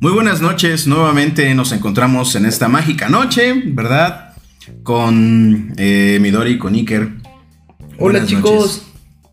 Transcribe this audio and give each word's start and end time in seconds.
Muy 0.00 0.12
buenas 0.12 0.40
noches, 0.40 0.86
nuevamente 0.86 1.54
nos 1.54 1.72
encontramos 1.72 2.34
en 2.34 2.46
esta 2.46 2.68
mágica 2.68 3.10
noche, 3.10 3.52
¿verdad? 3.66 4.32
Con 4.82 5.74
eh, 5.76 6.18
Midori 6.22 6.52
y 6.52 6.58
con 6.58 6.74
Iker. 6.74 7.02
Hola 7.02 7.88
Buenas 7.98 8.26
chicos. 8.26 8.52
noches. 8.52 8.82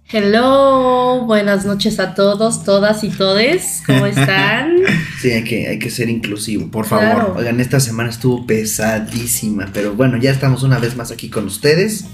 Hello, 0.10 1.24
buenas 1.26 1.66
noches 1.66 2.00
a 2.02 2.16
todos, 2.16 2.66
todas 2.66 3.04
y 3.06 3.10
todes. 3.10 3.82
¿Cómo 3.86 4.06
están? 4.06 4.76
Sí, 5.22 5.32
hay 5.32 5.44
que, 5.46 5.68
hay 5.68 5.80
que 5.80 5.90
ser 5.90 6.10
inclusivo. 6.10 6.70
Por 6.70 6.86
favor. 6.86 7.06
Claro. 7.06 7.36
Oigan, 7.38 7.62
esta 7.62 7.80
semana 7.80 8.10
estuvo 8.10 8.46
pesadísima, 8.46 9.70
pero 9.74 9.94
bueno, 9.94 10.18
ya 10.18 10.32
estamos 10.32 10.64
una 10.64 10.80
vez 10.80 10.98
más 10.98 11.12
aquí 11.12 11.30
con 11.30 11.46
ustedes. 11.46 12.06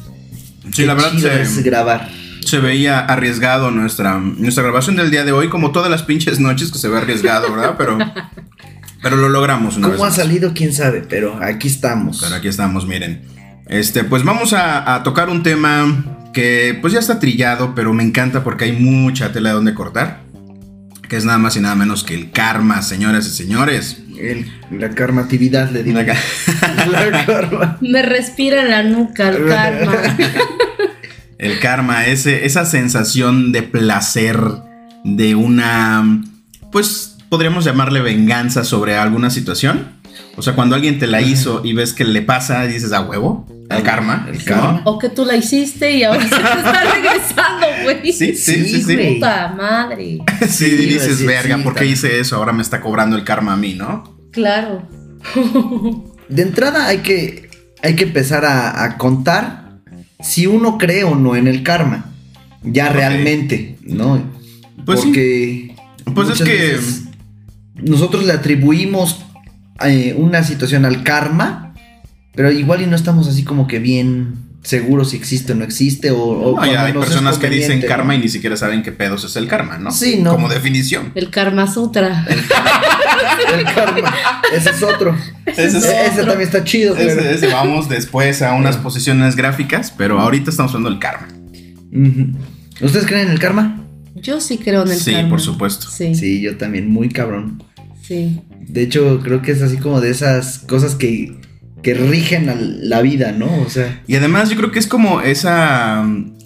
Sí, 0.71 0.85
la 0.85 0.93
verdad 0.93 1.11
chido 1.11 1.31
es 1.31 1.63
grabar. 1.63 2.07
Se 2.45 2.59
veía 2.59 2.99
arriesgado 2.99 3.71
nuestra, 3.71 4.17
nuestra 4.19 4.63
grabación 4.63 4.95
del 4.95 5.11
día 5.11 5.23
de 5.23 5.31
hoy, 5.31 5.49
como 5.49 5.71
todas 5.71 5.89
las 5.89 6.03
pinches 6.03 6.39
noches 6.39 6.71
que 6.71 6.77
se 6.77 6.87
ve 6.89 6.97
arriesgado, 6.97 7.51
¿verdad? 7.53 7.75
Pero, 7.77 7.97
pero 9.01 9.15
lo 9.17 9.29
logramos 9.29 9.77
una 9.77 9.87
vez 9.87 9.97
¿Cómo 9.97 10.05
ha 10.05 10.09
más. 10.09 10.15
salido? 10.15 10.53
¿Quién 10.53 10.73
sabe? 10.73 11.03
Pero 11.07 11.39
aquí 11.43 11.67
estamos. 11.67 12.19
Pero 12.21 12.35
aquí 12.35 12.47
estamos, 12.47 12.87
miren. 12.87 13.23
Este, 13.67 14.03
pues 14.03 14.23
vamos 14.23 14.53
a, 14.53 14.95
a 14.95 15.03
tocar 15.03 15.29
un 15.29 15.41
tema 15.43 16.05
que 16.33 16.77
pues 16.81 16.93
ya 16.93 16.99
está 16.99 17.19
trillado, 17.19 17.73
pero 17.75 17.93
me 17.93 18.03
encanta 18.03 18.43
porque 18.43 18.65
hay 18.65 18.73
mucha 18.73 19.31
tela 19.31 19.49
de 19.49 19.55
donde 19.55 19.73
cortar. 19.73 20.21
Que 21.09 21.17
es 21.17 21.25
nada 21.25 21.37
más 21.37 21.55
y 21.57 21.59
nada 21.59 21.75
menos 21.75 22.03
que 22.03 22.15
el 22.15 22.31
karma, 22.31 22.81
señoras 22.81 23.27
y 23.27 23.29
señores. 23.29 23.97
El- 24.17 24.51
la 24.71 24.89
karmatividad, 24.89 25.69
le 25.69 25.83
digo. 25.83 25.99
Acá. 25.99 26.15
la 26.91 27.25
karma. 27.25 27.77
Me 27.81 28.01
respira 28.01 28.61
en 28.63 28.69
la 28.71 28.83
nuca 28.83 29.29
el 29.29 29.45
karma. 29.47 29.93
Karma, 31.63 32.07
ese, 32.07 32.45
esa 32.45 32.65
sensación 32.65 33.53
de 33.53 33.63
placer, 33.63 34.37
de 35.05 35.33
una, 35.33 36.21
pues 36.73 37.15
podríamos 37.29 37.63
llamarle 37.63 38.01
venganza 38.01 38.65
sobre 38.65 38.97
alguna 38.97 39.29
situación. 39.29 39.93
O 40.35 40.41
sea, 40.41 40.55
cuando 40.55 40.75
alguien 40.75 40.99
te 40.99 41.07
la 41.07 41.21
hizo 41.21 41.61
y 41.63 41.71
ves 41.71 41.93
que 41.93 42.03
le 42.03 42.21
pasa, 42.21 42.67
dices 42.67 42.91
a 42.91 42.99
huevo, 42.99 43.47
el 43.69 43.81
karma. 43.81 44.27
el 44.29 44.43
karma. 44.43 44.81
O 44.83 44.99
que 44.99 45.07
tú 45.07 45.23
la 45.23 45.37
hiciste 45.37 45.89
y 45.95 46.03
ahora 46.03 46.21
se 46.23 46.31
te 46.31 46.35
está 46.35 46.83
regresando, 46.95 47.67
güey. 47.83 48.11
Sí, 48.11 48.35
sí, 48.35 48.65
sí, 48.65 48.83
Sí. 48.83 48.97
Puta 49.13 49.53
madre. 49.55 50.17
Sí, 50.41 50.69
Sí, 50.69 50.75
dices, 50.85 51.19
sí, 51.19 51.25
verga, 51.25 51.55
sí, 51.55 51.63
¿por 51.63 51.75
qué 51.75 51.85
hice 51.85 52.19
eso? 52.19 52.35
Ahora 52.35 52.51
me 52.51 52.61
está 52.61 52.81
cobrando 52.81 53.15
el 53.15 53.23
karma 53.23 53.53
a 53.53 53.57
mí, 53.57 53.73
¿no? 53.73 54.03
Claro. 54.33 54.85
De 56.27 56.41
entrada 56.41 56.87
hay 56.87 56.97
que, 56.97 57.49
hay 57.81 57.95
que 57.95 58.03
empezar 58.03 58.43
a, 58.43 58.83
a 58.83 58.97
contar 58.97 59.62
si 60.23 60.47
uno 60.47 60.77
cree 60.77 61.03
o 61.03 61.15
no 61.15 61.35
en 61.35 61.47
el 61.47 61.61
karma. 61.63 62.05
Ya 62.63 62.89
realmente, 62.89 63.77
¿no? 63.83 64.23
Pues 64.85 65.01
sí. 65.01 65.07
Porque 65.07 65.75
Pues 66.15 66.29
es 66.29 66.41
que- 66.41 66.79
nosotros 67.75 68.25
le 68.25 68.33
atribuimos 68.33 69.19
eh, 69.85 70.13
una 70.17 70.43
situación 70.43 70.85
al 70.85 71.03
karma, 71.03 71.73
pero 72.35 72.51
igual 72.51 72.81
y 72.81 72.85
no 72.87 72.95
estamos 72.95 73.27
así 73.27 73.43
como 73.43 73.67
que 73.67 73.79
bien 73.79 74.35
seguros 74.61 75.09
si 75.09 75.17
existe 75.17 75.51
o 75.51 75.55
no 75.55 75.65
existe 75.65 76.11
o, 76.11 76.17
o 76.21 76.55
No, 76.57 76.65
ya 76.71 76.85
hay 76.85 76.93
personas 76.93 77.37
que 77.37 77.49
dicen 77.49 77.81
karma 77.81 78.13
¿no? 78.13 78.19
y 78.19 78.23
ni 78.23 78.29
siquiera 78.29 78.55
saben 78.55 78.81
qué 78.81 78.93
pedos 78.93 79.25
es 79.25 79.35
el 79.35 79.47
karma, 79.47 79.77
¿no? 79.77 79.91
Sí, 79.91 80.19
no. 80.21 80.31
Como 80.31 80.47
definición. 80.47 81.11
El 81.15 81.29
Karma 81.31 81.67
Sutra. 81.71 82.25
el 82.29 82.47
karma. 82.47 82.71
Ese 84.55 84.69
es 84.69 84.83
otro. 84.83 85.15
Ese 85.45 85.65
es 85.67 85.73
Ese, 85.75 86.05
ese 86.07 86.17
también 86.23 86.41
está 86.41 86.63
chido, 86.63 86.95
pero- 86.95 87.21
Ese- 87.21 87.47
vamos 87.47 87.89
después 87.89 88.41
a 88.41 88.53
unas 88.53 88.77
posiciones 88.77 89.35
gráficas, 89.35 89.91
pero 89.95 90.19
ahorita 90.19 90.49
estamos 90.49 90.71
hablando 90.73 90.89
del 90.91 90.99
karma. 90.99 91.27
¿Ustedes 92.81 93.05
creen 93.05 93.27
en 93.27 93.31
el 93.33 93.39
karma? 93.39 93.79
Yo 94.15 94.39
sí 94.41 94.57
creo 94.57 94.83
en 94.83 94.91
el 94.91 94.97
Sí, 94.97 95.11
karma. 95.13 95.29
por 95.29 95.41
supuesto. 95.41 95.87
Sí, 95.89 96.13
sí. 96.13 96.15
Sí, 96.15 96.41
yo 96.41 96.57
también, 96.57 96.89
muy 96.89 97.09
cabrón. 97.09 97.63
De 98.09 98.81
hecho, 98.83 99.21
creo 99.23 99.41
que 99.41 99.51
es 99.51 99.61
así 99.61 99.77
como 99.77 99.99
de 100.01 100.11
esas 100.11 100.59
cosas 100.59 100.93
que, 100.95 101.35
que 101.81 101.93
rigen 101.93 102.49
a 102.49 102.55
la 102.55 103.01
vida, 103.01 103.31
¿no? 103.31 103.47
O 103.61 103.69
sea, 103.69 104.01
Y 104.07 104.15
además 104.15 104.49
yo 104.49 104.55
creo 104.57 104.71
que 104.71 104.79
es 104.79 104.87
como 104.87 105.21
esa, 105.21 106.05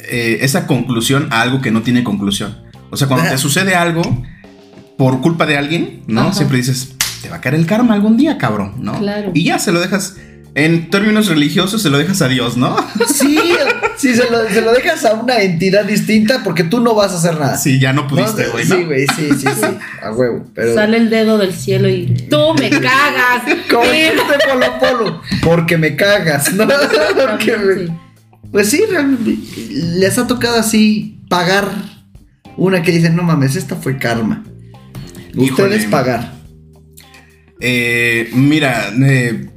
eh, 0.10 0.38
esa 0.42 0.66
conclusión 0.68 1.28
a 1.32 1.42
algo 1.42 1.62
que 1.62 1.72
no 1.72 1.82
tiene 1.82 2.04
conclusión. 2.04 2.58
O 2.90 2.96
sea, 2.96 3.08
cuando 3.08 3.30
te 3.30 3.38
sucede 3.38 3.76
algo 3.76 4.02
por 4.98 5.22
culpa 5.22 5.46
de 5.46 5.58
alguien, 5.58 6.04
¿no? 6.08 6.22
Ajá. 6.22 6.34
Siempre 6.34 6.58
dices, 6.58 6.96
te 7.22 7.30
va 7.30 7.38
a 7.38 7.42
caer 7.42 7.56
el 7.56 7.66
karma 7.66 7.94
algún 7.94 8.18
día, 8.18 8.38
cabrón, 8.38 8.76
¿no? 8.80 9.00
Claro. 9.00 9.32
Y 9.34 9.46
ya 9.46 9.60
se 9.60 9.72
lo 9.72 9.80
dejas, 9.80 10.16
en 10.56 10.90
términos 10.90 11.28
religiosos, 11.28 11.84
se 11.84 11.92
lo 11.92 12.00
dejas 12.00 12.22
a 12.24 12.28
Dios, 12.28 12.58
¿no? 12.58 12.76
sí, 13.14 13.40
sí, 13.96 14.16
se 14.16 14.30
lo, 14.30 14.50
se 14.50 14.62
lo 14.62 14.74
dejas 14.74 15.06
a 15.06 15.14
una 15.14 15.40
entidad 15.42 15.86
distinta 15.86 16.42
porque 16.44 16.64
tú 16.64 16.80
no 16.80 16.96
vas 16.96 17.12
a 17.12 17.18
hacer 17.18 17.40
nada. 17.40 17.58
Sí, 17.58 17.80
ya 17.80 17.94
no 17.94 18.08
pudiste, 18.08 18.48
güey, 18.48 18.68
¿no? 18.68 18.76
Sí, 18.76 18.84
güey, 18.84 19.06
sí, 19.16 19.30
sí, 19.38 19.48
sí, 19.56 19.78
a 20.02 20.12
huevo. 20.12 20.46
Pero 20.56 20.74
Sale 20.74 20.98
el 20.98 21.12
dedo 21.12 21.38
del 21.38 21.54
cielo 21.54 21.88
y 21.90 22.08
tú 22.28 22.56
me 22.60 22.72
cagas. 22.72 23.44
como 23.70 23.84
dijiste 23.84 24.22
Polo 24.50 24.80
Polo, 24.80 25.22
porque 25.44 25.78
me 25.78 25.96
cagas, 25.96 26.52
¿no? 26.54 26.68
Porque 26.68 27.56
me-. 27.58 28.08
Pues 28.52 28.70
sí, 28.70 28.84
realmente 28.90 29.38
les 29.70 30.18
ha 30.18 30.26
tocado 30.26 30.58
así 30.58 31.20
pagar 31.30 31.70
una 32.56 32.82
que 32.82 32.92
dicen, 32.92 33.16
no 33.16 33.22
mames, 33.22 33.56
esta 33.56 33.76
fue 33.76 33.98
karma. 34.00 34.44
Híjole. 35.44 35.76
Ustedes 35.76 35.86
pagar. 35.86 36.34
Eh, 37.60 38.30
mira, 38.34 38.92
eh, 39.02 39.50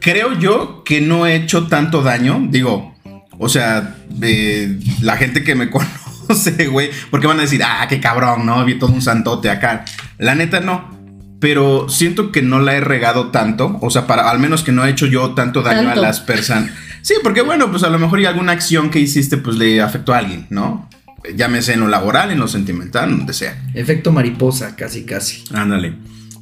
creo 0.00 0.38
yo 0.38 0.82
que 0.84 1.00
no 1.00 1.26
he 1.26 1.36
hecho 1.36 1.66
tanto 1.66 2.02
daño. 2.02 2.46
Digo, 2.50 2.94
o 3.38 3.48
sea, 3.48 3.96
eh, 4.22 4.78
la 5.00 5.16
gente 5.16 5.44
que 5.44 5.54
me 5.54 5.70
conoce, 6.28 6.66
güey, 6.66 6.90
porque 7.10 7.26
van 7.26 7.38
a 7.38 7.42
decir, 7.42 7.62
ah, 7.64 7.86
qué 7.88 8.00
cabrón, 8.00 8.46
¿no? 8.46 8.64
Vi 8.64 8.78
todo 8.78 8.92
un 8.92 9.02
santote 9.02 9.50
acá. 9.50 9.84
La 10.18 10.34
neta 10.34 10.60
no. 10.60 10.94
Pero 11.38 11.88
siento 11.90 12.32
que 12.32 12.40
no 12.40 12.60
la 12.60 12.74
he 12.74 12.80
regado 12.80 13.30
tanto. 13.30 13.78
O 13.82 13.90
sea, 13.90 14.06
para 14.06 14.30
al 14.30 14.38
menos 14.38 14.62
que 14.62 14.72
no 14.72 14.84
he 14.86 14.90
hecho 14.90 15.06
yo 15.06 15.34
tanto 15.34 15.62
daño 15.62 15.82
Tanto. 15.82 16.00
a 16.00 16.02
las 16.02 16.20
personas. 16.20 16.70
Sí, 17.02 17.14
porque 17.22 17.42
bueno, 17.42 17.70
pues 17.70 17.82
a 17.82 17.90
lo 17.90 17.98
mejor 17.98 18.20
y 18.20 18.24
alguna 18.24 18.52
acción 18.52 18.90
que 18.90 18.98
hiciste, 18.98 19.36
pues 19.36 19.56
le 19.56 19.82
afectó 19.82 20.14
a 20.14 20.18
alguien, 20.18 20.46
¿no? 20.48 20.88
Llámese 21.34 21.72
en 21.72 21.80
lo 21.80 21.88
laboral, 21.88 22.30
en 22.30 22.38
lo 22.38 22.48
sentimental, 22.48 23.10
donde 23.10 23.32
sea. 23.32 23.56
Efecto 23.74 24.12
mariposa, 24.12 24.76
casi, 24.76 25.04
casi. 25.04 25.42
Ándale. 25.54 25.94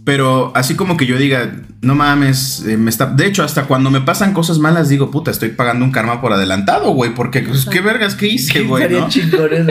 Pero 0.04 0.52
así 0.54 0.74
como 0.74 0.98
que 0.98 1.06
yo 1.06 1.16
diga, 1.16 1.50
no 1.80 1.94
mames, 1.94 2.62
eh, 2.68 2.76
me 2.76 2.90
está. 2.90 3.06
De 3.06 3.24
hecho, 3.26 3.42
hasta 3.42 3.64
cuando 3.64 3.90
me 3.90 4.02
pasan 4.02 4.34
cosas 4.34 4.58
malas, 4.58 4.90
digo, 4.90 5.10
puta, 5.10 5.30
estoy 5.30 5.48
pagando 5.48 5.82
un 5.82 5.92
karma 5.92 6.20
por 6.20 6.30
adelantado, 6.34 6.90
güey. 6.90 7.14
Porque, 7.14 7.40
pues, 7.40 7.64
qué 7.64 7.80
vergas 7.80 8.14
que 8.14 8.26
hice, 8.26 8.64
güey, 8.64 8.86
¿no? 8.90 9.08
chingón 9.08 9.50
eso, 9.54 9.64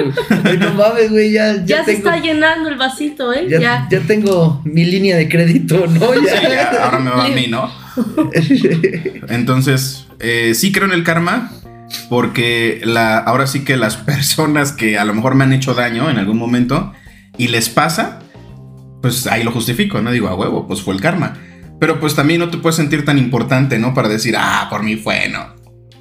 güey. 0.43 0.57
No 0.57 0.73
mames, 0.73 1.11
güey, 1.11 1.31
ya, 1.33 1.57
ya, 1.57 1.65
Ya, 1.65 1.85
se 1.85 1.91
está 1.93 2.17
llenando 2.17 2.69
el 2.69 2.77
vasito, 2.79 3.31
¿eh? 3.31 3.45
ya, 3.47 3.59
Ya. 3.59 3.87
ya 3.91 3.99
tengo 4.07 4.59
mi 4.65 4.85
línea 4.85 5.15
de 5.17 5.29
crédito, 5.29 5.85
¿no? 5.85 5.99
Sí, 6.13 6.21
Ya. 6.25 6.49
ya, 6.49 6.83
ahora 6.85 6.97
me 6.99 7.11
va 7.11 7.25
a 7.25 7.29
mí, 7.29 7.45
¿no? 7.47 7.69
Entonces, 9.29 10.07
eh, 10.19 10.53
sí 10.55 10.71
creo 10.71 10.85
en 10.87 10.93
el 10.93 11.03
karma. 11.03 11.51
Porque 12.09 12.81
la, 12.83 13.17
ahora 13.17 13.47
sí 13.47 13.63
que 13.63 13.77
las 13.77 13.97
personas 14.11 14.71
que 14.71 14.97
a 14.97 15.05
lo 15.05 15.13
mejor 15.13 15.35
me 15.35 15.43
han 15.43 15.53
hecho 15.53 15.73
daño 15.73 16.09
en 16.09 16.17
algún 16.17 16.37
momento 16.37 16.93
y 17.37 17.47
les 17.47 17.69
pasa, 17.69 18.19
pues 19.01 19.27
ahí 19.27 19.43
lo 19.43 19.51
justifico, 19.51 20.01
¿no? 20.01 20.11
Digo, 20.11 20.27
a 20.27 20.35
huevo, 20.35 20.67
pues 20.67 20.81
fue 20.81 20.93
el 20.93 21.01
karma. 21.01 21.37
Pero 21.79 21.99
pues 21.99 22.15
también 22.15 22.39
no 22.39 22.49
te 22.49 22.57
puedes 22.57 22.75
sentir 22.75 23.03
tan 23.03 23.17
importante, 23.17 23.79
¿no? 23.79 23.93
Para 23.93 24.07
decir, 24.07 24.35
ah, 24.37 24.67
por 24.69 24.83
mí 24.83 24.95
fue, 24.95 25.27
no. 25.29 25.55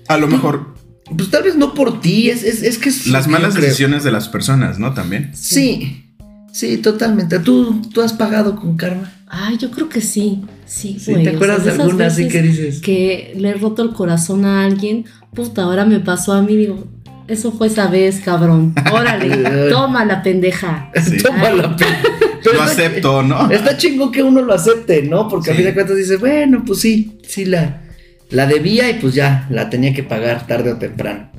A 0.08 0.16
lo 0.16 0.28
mejor 0.28 0.74
Pues 1.16 1.30
tal 1.30 1.42
vez 1.42 1.56
no 1.56 1.74
por 1.74 2.00
ti, 2.00 2.30
es, 2.30 2.42
es, 2.42 2.62
es 2.62 2.78
que 2.78 2.88
es 2.88 3.06
las 3.06 3.26
malas 3.28 3.54
decisiones 3.54 4.04
de 4.04 4.12
las 4.12 4.28
personas, 4.28 4.78
¿no? 4.78 4.94
También. 4.94 5.30
Sí, 5.34 6.01
sí, 6.52 6.76
totalmente. 6.78 7.38
¿Tú, 7.40 7.82
tú 7.92 8.00
has 8.02 8.12
pagado 8.12 8.56
con 8.56 8.76
karma. 8.76 9.10
Ay, 9.28 9.56
yo 9.58 9.70
creo 9.70 9.88
que 9.88 10.00
sí. 10.00 10.42
Sí, 10.66 10.98
Sí, 11.00 11.12
güey. 11.12 11.24
¿Te 11.24 11.30
o 11.30 11.34
acuerdas 11.36 11.64
sea, 11.64 11.74
de 11.74 11.82
alguna 11.82 12.06
así 12.06 12.28
que 12.28 12.42
dices? 12.42 12.80
que 12.80 13.34
le 13.36 13.50
he 13.50 13.54
roto 13.54 13.82
el 13.82 13.92
corazón 13.92 14.44
a 14.44 14.64
alguien, 14.64 15.04
puta, 15.34 15.62
ahora 15.64 15.84
me 15.84 16.00
pasó 16.00 16.32
a 16.32 16.42
mí, 16.42 16.54
digo, 16.56 16.84
eso 17.28 17.52
fue 17.52 17.66
esa 17.68 17.86
vez, 17.88 18.20
cabrón. 18.20 18.74
Órale, 18.92 19.68
toma 19.70 20.04
la 20.04 20.22
pendeja. 20.22 20.90
Sí. 21.02 21.16
Toma 21.18 21.50
la 21.50 21.76
pena. 21.76 21.98
Pero 22.44 22.56
Lo 22.56 22.62
acepto, 22.62 23.22
¿no? 23.22 23.50
Está 23.50 23.76
chingón 23.76 24.10
que 24.10 24.22
uno 24.22 24.42
lo 24.42 24.52
acepte, 24.52 25.02
¿no? 25.04 25.28
Porque 25.28 25.50
a 25.50 25.52
Sí. 25.54 25.58
fin 25.58 25.66
de 25.66 25.74
cuentas 25.74 25.96
dice, 25.96 26.16
bueno, 26.16 26.64
pues 26.66 26.80
sí, 26.80 27.18
sí 27.26 27.44
la, 27.44 27.82
la 28.30 28.46
debía 28.46 28.90
y 28.90 28.94
pues 28.94 29.14
ya, 29.14 29.46
la 29.48 29.70
tenía 29.70 29.94
que 29.94 30.02
pagar 30.02 30.46
tarde 30.46 30.72
o 30.72 30.76
temprano. 30.76 31.30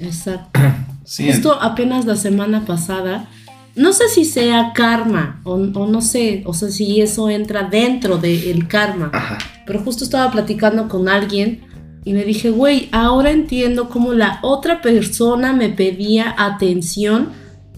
Exacto. 0.00 0.60
Sí, 1.06 1.30
Justo 1.30 1.60
apenas 1.60 2.06
la 2.06 2.16
semana 2.16 2.64
pasada, 2.64 3.28
no 3.76 3.92
sé 3.92 4.08
si 4.08 4.24
sea 4.24 4.72
karma 4.74 5.40
o, 5.44 5.54
o 5.54 5.86
no 5.86 6.00
sé, 6.00 6.42
o 6.46 6.54
sea, 6.54 6.70
si 6.70 7.00
eso 7.00 7.28
entra 7.28 7.64
dentro 7.64 8.18
del 8.18 8.68
karma. 8.68 9.10
Ajá. 9.12 9.38
Pero 9.66 9.80
justo 9.80 10.04
estaba 10.04 10.30
platicando 10.30 10.88
con 10.88 11.08
alguien 11.08 11.62
y 12.04 12.12
me 12.12 12.24
dije, 12.24 12.50
güey, 12.50 12.88
ahora 12.92 13.30
entiendo 13.30 13.88
cómo 13.88 14.12
la 14.12 14.38
otra 14.42 14.82
persona 14.82 15.52
me 15.52 15.70
pedía 15.70 16.34
atención 16.36 17.30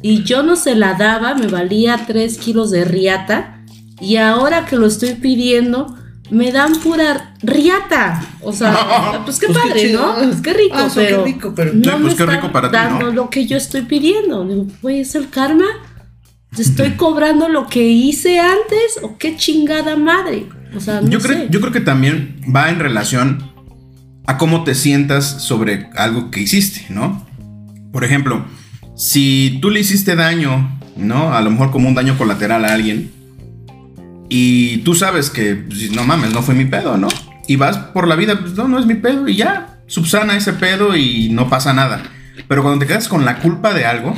y 0.02 0.24
yo 0.24 0.42
no 0.42 0.56
se 0.56 0.74
la 0.74 0.94
daba, 0.94 1.34
me 1.34 1.46
valía 1.46 2.04
3 2.06 2.36
kilos 2.38 2.70
de 2.70 2.84
riata 2.84 3.64
y 4.00 4.16
ahora 4.16 4.66
que 4.66 4.76
lo 4.76 4.86
estoy 4.86 5.14
pidiendo, 5.14 5.96
me 6.30 6.50
dan 6.52 6.74
pura 6.80 7.34
riata. 7.42 8.22
O 8.42 8.52
sea, 8.52 9.20
pues 9.24 9.38
qué 9.38 9.46
Pues 9.46 9.58
qué 9.58 9.68
padre, 9.68 9.80
chido. 9.80 10.06
¿no? 10.06 10.14
Pues 10.28 10.40
qué 10.42 10.52
rico, 10.52 10.74
Ah, 10.76 10.86
eso, 10.86 11.00
qué 11.00 11.06
pero, 11.06 11.24
rico, 11.24 11.52
pero- 11.54 11.72
no 11.74 11.82
Sí, 11.84 11.90
pues 11.90 12.02
me 12.02 12.16
qué 12.16 12.26
rico 12.26 12.52
para 12.52 12.70
ti, 12.70 12.76
dando 12.76 13.06
¿no? 13.06 13.12
lo 13.12 13.30
que 13.30 13.46
yo 13.46 13.56
estoy 13.56 13.82
pidiendo. 13.82 14.44
Digo, 14.46 14.66
güey, 14.82 15.00
¿es 15.00 15.14
el 15.14 15.28
karma? 15.30 15.66
¿Te 16.54 16.62
estoy 16.62 16.90
cobrando 16.96 17.48
lo 17.48 17.66
que 17.66 17.82
hice 17.88 18.38
antes 18.40 18.98
o 19.02 19.16
qué 19.18 19.36
chingada 19.36 19.96
madre? 19.96 20.46
O 20.76 20.80
sea, 20.80 21.00
no 21.00 21.08
yo, 21.08 21.20
sé. 21.20 21.28
creo, 21.28 21.48
yo 21.48 21.60
creo 21.60 21.72
que 21.72 21.80
también 21.80 22.40
va 22.54 22.70
en 22.70 22.78
relación 22.80 23.50
a 24.26 24.38
cómo 24.38 24.64
te 24.64 24.74
sientas 24.74 25.42
sobre 25.44 25.88
algo 25.96 26.30
que 26.30 26.40
hiciste, 26.40 26.86
¿no? 26.90 27.24
Por 27.92 28.02
ejemplo, 28.04 28.44
si 28.96 29.58
tú 29.62 29.70
le 29.70 29.80
hiciste 29.80 30.16
daño, 30.16 30.78
¿no? 30.96 31.32
A 31.34 31.40
lo 31.42 31.50
mejor 31.50 31.70
como 31.70 31.88
un 31.88 31.94
daño 31.94 32.18
colateral 32.18 32.64
a 32.64 32.74
alguien, 32.74 33.12
y 34.28 34.78
tú 34.78 34.94
sabes 34.94 35.30
que, 35.30 35.54
pues, 35.56 35.90
no 35.92 36.04
mames, 36.04 36.32
no 36.32 36.42
fue 36.42 36.54
mi 36.54 36.64
pedo, 36.64 36.96
¿no? 36.96 37.08
Y 37.46 37.56
vas 37.56 37.78
por 37.78 38.08
la 38.08 38.16
vida, 38.16 38.38
pues 38.40 38.54
no, 38.54 38.68
no 38.68 38.78
es 38.78 38.86
mi 38.86 38.94
pedo, 38.94 39.28
y 39.28 39.36
ya, 39.36 39.78
subsana 39.86 40.36
ese 40.36 40.52
pedo 40.52 40.96
y 40.96 41.28
no 41.30 41.48
pasa 41.48 41.72
nada. 41.72 42.02
Pero 42.48 42.62
cuando 42.62 42.80
te 42.80 42.86
quedas 42.86 43.08
con 43.08 43.24
la 43.24 43.38
culpa 43.38 43.72
de 43.72 43.86
algo, 43.86 44.16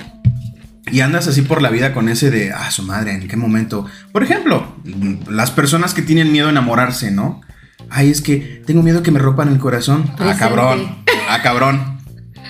y 0.91 1.01
andas 1.01 1.29
así 1.29 1.43
por 1.43 1.63
la 1.63 1.71
vida 1.71 1.93
con 1.93 2.09
ese 2.09 2.31
de, 2.31 2.53
ah, 2.53 2.71
su 2.71 2.83
madre, 2.83 3.13
¿en 3.13 3.29
qué 3.29 3.37
momento? 3.37 3.87
Por 4.13 4.23
ejemplo, 4.23 4.77
las 5.31 5.51
personas 5.51 5.95
que 5.95 6.03
tienen 6.03 6.33
miedo 6.33 6.49
a 6.49 6.51
enamorarse, 6.51 7.11
¿no? 7.11 7.43
Ay, 7.91 8.11
es 8.11 8.21
que 8.21 8.63
tengo 8.67 8.83
miedo 8.83 9.03
que 9.03 9.11
me 9.11 9.19
rompan 9.19 9.49
el 9.49 9.59
corazón. 9.59 10.11
Ah, 10.19 10.35
cabrón. 10.39 10.97
Ah, 11.29 11.41
cabrón. 11.43 11.99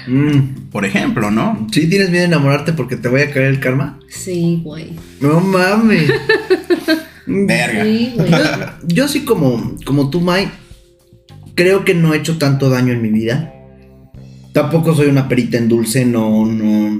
Mm. 0.06 0.70
Por 0.70 0.84
ejemplo, 0.84 1.30
¿no? 1.30 1.66
¿Sí 1.72 1.88
tienes 1.88 2.10
miedo 2.10 2.22
de 2.22 2.28
enamorarte 2.28 2.72
porque 2.72 2.96
te 2.96 3.08
voy 3.08 3.22
a 3.22 3.30
caer 3.30 3.46
el 3.46 3.60
karma? 3.60 3.98
Sí, 4.08 4.60
güey. 4.64 4.96
No 5.20 5.40
mames. 5.40 6.10
Verga. 7.28 7.84
Sí, 7.84 8.12
güey. 8.16 8.30
Yo 8.86 9.06
sí 9.08 9.24
como, 9.24 9.76
como 9.84 10.10
tú, 10.10 10.20
Mai, 10.20 10.50
creo 11.54 11.84
que 11.84 11.94
no 11.94 12.14
he 12.14 12.16
hecho 12.18 12.38
tanto 12.38 12.70
daño 12.70 12.92
en 12.92 13.02
mi 13.02 13.10
vida. 13.10 13.52
Tampoco 14.52 14.94
soy 14.94 15.06
una 15.08 15.28
perita 15.28 15.58
en 15.58 15.68
dulce, 15.68 16.04
no, 16.04 16.46
no, 16.46 16.98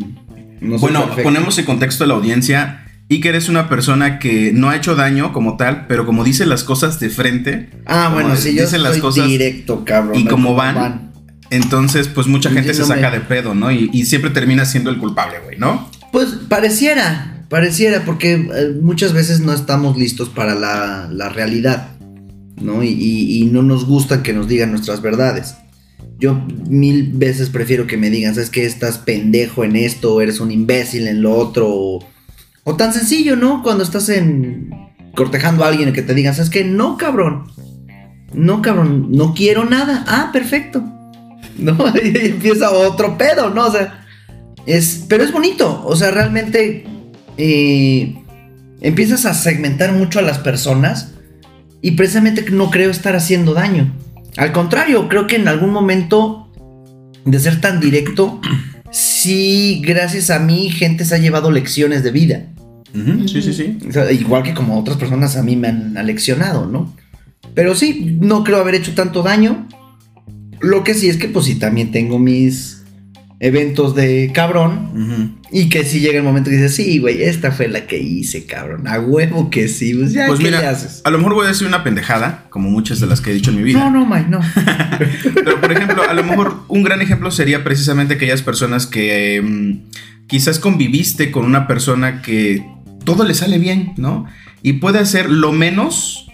no 0.60 0.78
soy 0.78 0.78
Bueno, 0.78 1.00
perfecto. 1.06 1.22
ponemos 1.24 1.58
en 1.58 1.64
contexto 1.64 2.04
a 2.04 2.06
la 2.06 2.14
audiencia. 2.14 2.84
Y 3.10 3.20
que 3.22 3.30
eres 3.30 3.48
una 3.48 3.70
persona 3.70 4.18
que 4.18 4.52
no 4.52 4.68
ha 4.68 4.76
hecho 4.76 4.94
daño 4.94 5.32
como 5.32 5.56
tal, 5.56 5.86
pero 5.86 6.04
como 6.04 6.24
dice 6.24 6.44
las 6.44 6.62
cosas 6.62 7.00
de 7.00 7.08
frente, 7.08 7.70
Ah, 7.86 8.10
bueno, 8.12 8.36
sí, 8.36 8.54
yo 8.54 8.66
soy 8.66 8.80
las 8.80 8.98
cosas 8.98 9.26
directo, 9.26 9.82
cabrón. 9.82 10.14
y 10.20 10.26
como 10.26 10.54
van. 10.54 11.10
entonces 11.48 12.06
pues 12.08 12.26
mucha 12.26 12.50
gente 12.50 12.74
se 12.74 12.84
saca 12.84 13.10
de 13.10 13.20
pedo, 13.20 13.54
¿no? 13.54 13.72
Y, 13.72 13.88
y 13.94 14.04
siempre 14.04 14.30
termina 14.30 14.66
siendo 14.66 14.90
el 14.90 14.98
culpable, 14.98 15.36
güey, 15.42 15.56
¿no? 15.58 15.90
Pues 16.12 16.34
pareciera, 16.50 17.37
pareciera, 17.48 18.04
porque 18.04 18.32
eh, 18.34 18.76
muchas 18.80 19.12
veces 19.12 19.40
no 19.40 19.52
estamos 19.52 19.96
listos 19.96 20.28
para 20.28 20.54
la, 20.54 21.08
la 21.12 21.28
realidad, 21.28 21.90
¿no? 22.60 22.82
Y, 22.82 22.88
y- 22.88 23.42
y 23.42 23.44
no 23.46 23.62
nos 23.62 23.86
gusta 23.86 24.22
que 24.22 24.32
nos 24.32 24.48
digan 24.48 24.70
nuestras 24.70 25.00
verdades. 25.02 25.54
Yo 26.20 26.34
mil 26.68 27.12
veces 27.12 27.48
prefiero 27.48 27.86
que 27.86 27.96
me 27.96 28.10
digan, 28.10 28.34
¿sabes 28.34 28.50
qué? 28.50 28.64
Estás 28.66 28.98
pendejo 28.98 29.64
en 29.64 29.76
esto, 29.76 30.14
o 30.14 30.20
eres 30.20 30.40
un 30.40 30.50
imbécil 30.50 31.06
en 31.06 31.22
lo 31.22 31.32
otro, 31.36 31.68
o, 32.64 32.76
tan 32.76 32.92
sencillo, 32.92 33.36
¿no? 33.36 33.62
Cuando 33.62 33.82
estás 33.84 34.08
en 34.08 34.70
cortejando 35.14 35.64
a 35.64 35.68
alguien 35.68 35.92
que 35.92 36.02
te 36.02 36.14
digan, 36.14 36.34
¿sabes 36.34 36.50
qué? 36.50 36.64
No, 36.64 36.96
cabrón. 36.96 37.44
No, 38.34 38.60
cabrón, 38.62 39.08
no 39.12 39.32
quiero 39.32 39.64
nada. 39.64 40.04
Ah, 40.06 40.30
perfecto. 40.32 40.82
¿No? 41.58 41.76
Y 42.02 42.26
empieza 42.26 42.70
otro 42.70 43.16
pedo, 43.16 43.50
¿no? 43.50 43.66
O 43.66 43.72
sea, 43.72 44.04
es, 44.66 45.04
pero 45.08 45.24
es 45.24 45.32
bonito, 45.32 45.82
o 45.86 45.96
sea, 45.96 46.10
realmente 46.10 46.84
eh, 47.38 48.14
empiezas 48.80 49.24
a 49.24 49.34
segmentar 49.34 49.92
mucho 49.92 50.18
a 50.18 50.22
las 50.22 50.38
personas 50.38 51.12
y 51.80 51.92
precisamente 51.92 52.44
no 52.50 52.70
creo 52.70 52.90
estar 52.90 53.16
haciendo 53.16 53.54
daño. 53.54 53.94
Al 54.36 54.52
contrario, 54.52 55.08
creo 55.08 55.26
que 55.26 55.36
en 55.36 55.48
algún 55.48 55.70
momento 55.70 56.52
de 57.24 57.38
ser 57.38 57.60
tan 57.60 57.80
directo, 57.80 58.40
sí, 58.90 59.80
gracias 59.84 60.30
a 60.30 60.38
mí, 60.38 60.70
gente 60.70 61.04
se 61.04 61.14
ha 61.14 61.18
llevado 61.18 61.50
lecciones 61.50 62.02
de 62.02 62.10
vida. 62.10 62.46
Sí, 63.26 63.42
sí, 63.42 63.52
sí. 63.52 63.78
O 63.88 63.92
sea, 63.92 64.10
igual 64.10 64.42
que 64.42 64.54
como 64.54 64.78
otras 64.78 64.96
personas 64.96 65.36
a 65.36 65.42
mí 65.42 65.56
me 65.56 65.68
han 65.68 65.96
aleccionado, 65.96 66.66
¿no? 66.66 66.92
Pero 67.54 67.74
sí, 67.74 68.18
no 68.20 68.44
creo 68.44 68.58
haber 68.58 68.74
hecho 68.74 68.94
tanto 68.94 69.22
daño. 69.22 69.68
Lo 70.60 70.82
que 70.84 70.94
sí 70.94 71.08
es 71.08 71.16
que 71.16 71.28
pues 71.28 71.46
sí, 71.46 71.56
también 71.56 71.92
tengo 71.92 72.18
mis 72.18 72.77
eventos 73.40 73.94
de 73.94 74.30
cabrón. 74.34 75.38
Y 75.50 75.68
que 75.68 75.84
si 75.84 76.00
llega 76.00 76.18
el 76.18 76.24
momento 76.24 76.50
que 76.50 76.56
dices, 76.56 76.74
sí, 76.74 76.98
güey, 76.98 77.22
esta 77.22 77.52
fue 77.52 77.68
la 77.68 77.86
que 77.86 77.98
hice, 77.98 78.44
cabrón. 78.46 78.86
A 78.88 78.98
huevo 79.00 79.48
que 79.50 79.68
sí. 79.68 79.94
Pues 79.94 80.12
ya, 80.12 80.26
Pues 80.26 80.40
¿qué 80.40 80.50
le 80.50 80.56
mira, 80.58 80.70
haces? 80.70 81.00
a 81.04 81.10
lo 81.10 81.18
mejor 81.18 81.34
voy 81.34 81.44
a 81.46 81.48
decir 81.48 81.66
una 81.66 81.84
pendejada, 81.84 82.46
como 82.50 82.68
muchas 82.70 83.00
de 83.00 83.06
las 83.06 83.20
que 83.20 83.30
he 83.30 83.34
dicho 83.34 83.50
en 83.50 83.56
mi 83.58 83.62
vida. 83.62 83.78
No, 83.78 83.90
no, 83.90 84.06
Mike, 84.06 84.28
no. 84.28 84.40
Pero, 85.34 85.60
por 85.60 85.72
ejemplo, 85.72 86.02
a 86.08 86.14
lo 86.14 86.24
mejor 86.24 86.56
un 86.68 86.82
gran 86.82 87.00
ejemplo 87.00 87.30
sería 87.30 87.62
precisamente 87.64 88.14
aquellas 88.14 88.42
personas 88.42 88.86
que 88.86 89.40
mm, 89.42 90.26
quizás 90.26 90.58
conviviste 90.58 91.30
con 91.30 91.44
una 91.44 91.66
persona 91.66 92.20
que 92.22 92.64
todo 93.04 93.24
le 93.24 93.34
sale 93.34 93.58
bien, 93.58 93.92
¿no? 93.96 94.26
Y 94.62 94.74
puede 94.74 94.98
hacer 94.98 95.30
lo 95.30 95.52
menos 95.52 96.28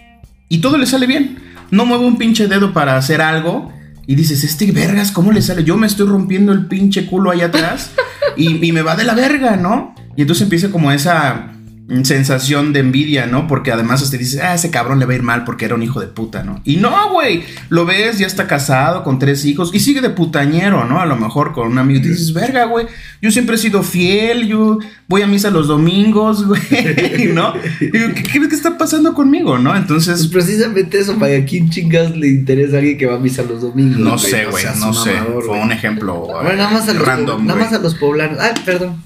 y 0.49 0.57
todo 0.57 0.77
le 0.77 0.87
sale 0.87 1.05
bien. 1.07 1.37
No 1.71 1.85
mueve 1.85 2.05
un 2.05 2.17
pinche 2.17 2.47
dedo 2.47 2.73
para 2.73 2.97
hacer 2.97 3.21
algo 3.21 3.71
y 4.07 4.15
dices, 4.15 4.43
este 4.43 4.71
vergas, 4.71 5.11
¿cómo 5.11 5.31
le 5.31 5.41
sale? 5.41 5.63
Yo 5.63 5.77
me 5.77 5.87
estoy 5.87 6.07
rompiendo 6.07 6.51
el 6.51 6.67
pinche 6.67 7.05
culo 7.05 7.31
ahí 7.31 7.41
atrás 7.41 7.91
y, 8.37 8.65
y 8.65 8.71
me 8.71 8.81
va 8.81 8.95
de 8.95 9.03
la 9.03 9.15
verga, 9.15 9.55
¿no? 9.55 9.95
Y 10.15 10.21
entonces 10.21 10.43
empieza 10.43 10.69
como 10.69 10.91
esa 10.91 11.54
sensación 12.03 12.73
de 12.73 12.79
envidia, 12.79 13.27
¿no? 13.27 13.47
Porque 13.47 13.71
además 13.71 14.09
te 14.09 14.17
dices, 14.17 14.41
ah, 14.41 14.55
ese 14.55 14.71
cabrón 14.71 14.99
le 14.99 15.05
va 15.05 15.13
a 15.13 15.15
ir 15.15 15.23
mal 15.23 15.43
porque 15.43 15.65
era 15.65 15.75
un 15.75 15.83
hijo 15.83 15.99
de 15.99 16.07
puta, 16.07 16.43
¿no? 16.43 16.61
Y 16.63 16.77
no, 16.77 17.11
güey, 17.11 17.43
lo 17.69 17.85
ves, 17.85 18.17
ya 18.17 18.25
está 18.25 18.47
casado 18.47 19.03
con 19.03 19.19
tres 19.19 19.45
hijos 19.45 19.69
y 19.73 19.79
sigue 19.79 20.01
de 20.01 20.09
putañero, 20.09 20.85
¿no? 20.85 20.99
A 20.99 21.05
lo 21.05 21.15
mejor 21.15 21.53
con 21.53 21.67
un 21.67 21.77
amigo 21.77 21.99
y 21.99 22.09
dices, 22.09 22.33
verga, 22.33 22.65
güey, 22.65 22.87
yo 23.21 23.29
siempre 23.29 23.55
he 23.55 23.59
sido 23.59 23.83
fiel, 23.83 24.47
yo 24.47 24.79
voy 25.07 25.21
a 25.21 25.27
misa 25.27 25.51
los 25.51 25.67
domingos, 25.67 26.45
güey, 26.47 27.31
¿no? 27.33 27.53
Y 27.79 27.91
digo, 27.91 28.09
¿qué, 28.15 28.23
qué, 28.23 28.47
qué 28.47 28.55
está 28.55 28.77
pasando 28.77 29.13
conmigo, 29.13 29.59
no? 29.59 29.71
Pues 29.71 29.81
Entonces, 29.81 30.27
precisamente 30.27 30.99
eso, 30.99 31.13
Mike. 31.13 31.35
¿A 31.35 31.45
quién 31.45 31.69
chingas 31.69 32.15
le 32.15 32.29
interesa 32.29 32.77
a 32.77 32.79
alguien 32.79 32.97
que 32.97 33.05
va 33.05 33.15
a 33.15 33.19
misa 33.19 33.43
los 33.43 33.61
domingos? 33.61 33.99
no 33.99 34.17
sé, 34.17 34.45
güey, 34.45 34.63
no 34.79 34.93
sé. 34.93 35.11
Fue 35.45 35.59
un 35.59 35.71
ejemplo 35.71 36.15
Bueno, 36.15 36.55
nada 36.55 36.69
más 36.71 36.89
a 36.89 36.93
los, 36.93 37.05
random, 37.05 37.45
nada 37.45 37.59
más 37.59 37.73
a 37.73 37.79
los 37.79 37.95
poblanos. 37.95 38.39
Ay, 38.39 38.53
perdón. 38.65 39.03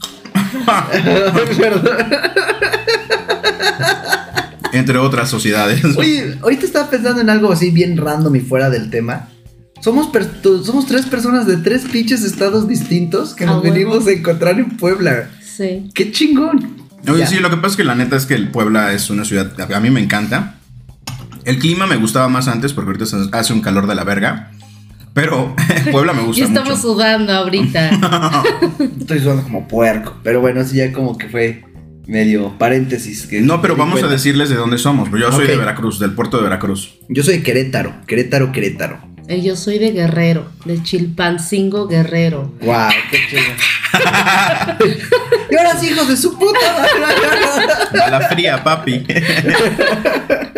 Entre 4.71 4.97
otras 4.99 5.29
sociedades. 5.29 5.83
Oye, 5.97 6.37
ahorita 6.41 6.65
estaba 6.65 6.89
pensando 6.89 7.21
en 7.21 7.29
algo 7.29 7.51
así 7.51 7.71
bien 7.71 7.97
random 7.97 8.35
y 8.35 8.39
fuera 8.41 8.69
del 8.69 8.89
tema. 8.91 9.27
Somos, 9.81 10.07
per- 10.07 10.27
tu- 10.41 10.63
somos 10.63 10.85
tres 10.85 11.05
personas 11.07 11.47
de 11.47 11.57
tres 11.57 11.83
pinches 11.91 12.23
estados 12.23 12.67
distintos 12.67 13.33
que 13.33 13.45
Ah, 13.45 13.47
nos 13.47 13.63
venimos 13.63 14.05
a 14.05 14.11
encontrar 14.11 14.59
en 14.59 14.77
Puebla. 14.77 15.29
Sí. 15.41 15.89
¡Qué 15.95 16.11
chingón! 16.11 16.77
Oye, 17.11 17.25
sí, 17.25 17.37
lo 17.39 17.49
que 17.49 17.55
pasa 17.55 17.69
es 17.69 17.75
que 17.77 17.83
la 17.85 17.95
neta 17.95 18.15
es 18.17 18.25
que 18.25 18.35
el 18.35 18.49
Puebla 18.51 18.93
es 18.93 19.09
una 19.09 19.23
ciudad, 19.25 19.51
a 19.73 19.79
mí 19.79 19.89
me 19.89 20.01
encanta. 20.01 20.55
El 21.45 21.57
clima 21.57 21.87
me 21.87 21.95
gustaba 21.95 22.27
más 22.27 22.47
antes 22.47 22.73
porque 22.73 22.91
ahorita 22.91 23.05
hace 23.37 23.53
un 23.53 23.61
calor 23.61 23.87
de 23.87 23.95
la 23.95 24.03
verga. 24.03 24.51
Pero 25.13 25.55
Puebla 25.91 26.13
me 26.13 26.21
gusta 26.23 26.39
Ya 26.39 26.45
estamos 26.47 26.69
mucho. 26.69 26.81
sudando 26.81 27.33
ahorita. 27.33 27.89
Estoy 28.99 29.19
sudando 29.19 29.43
como 29.43 29.67
puerco. 29.67 30.15
Pero 30.23 30.41
bueno, 30.41 30.61
así 30.61 30.77
ya 30.77 30.91
como 30.93 31.17
que 31.17 31.27
fue 31.27 31.63
medio 32.07 32.57
paréntesis. 32.57 33.27
que 33.27 33.41
No, 33.41 33.61
pero 33.61 33.75
vamos 33.75 34.01
a 34.03 34.07
decirles 34.07 34.49
de 34.49 34.55
dónde 34.55 34.77
somos. 34.77 35.09
Yo 35.11 35.31
soy 35.31 35.47
de 35.47 35.55
Veracruz, 35.57 35.99
del 35.99 36.13
puerto 36.13 36.37
de 36.37 36.43
Veracruz. 36.43 36.95
Yo 37.07 37.23
soy 37.23 37.37
de 37.37 37.43
Querétaro. 37.43 37.93
Querétaro, 38.07 38.51
Querétaro. 38.51 38.99
Eh, 39.29 39.41
Yo 39.43 39.55
soy 39.55 39.77
de 39.77 39.91
Guerrero, 39.91 40.49
de 40.65 40.81
Chilpancingo 40.81 41.87
Guerrero. 41.87 42.51
¡Guau! 42.61 42.89
¡Qué 43.11 43.19
chido! 43.29 43.43
y 45.51 45.55
ahora 45.55 45.79
sí, 45.79 45.89
hijos 45.89 46.07
de 46.07 46.17
su 46.17 46.37
puta 46.37 46.59
madre. 46.99 48.01
A 48.03 48.09
la 48.09 48.21
fría, 48.29 48.63
papi. 48.63 49.03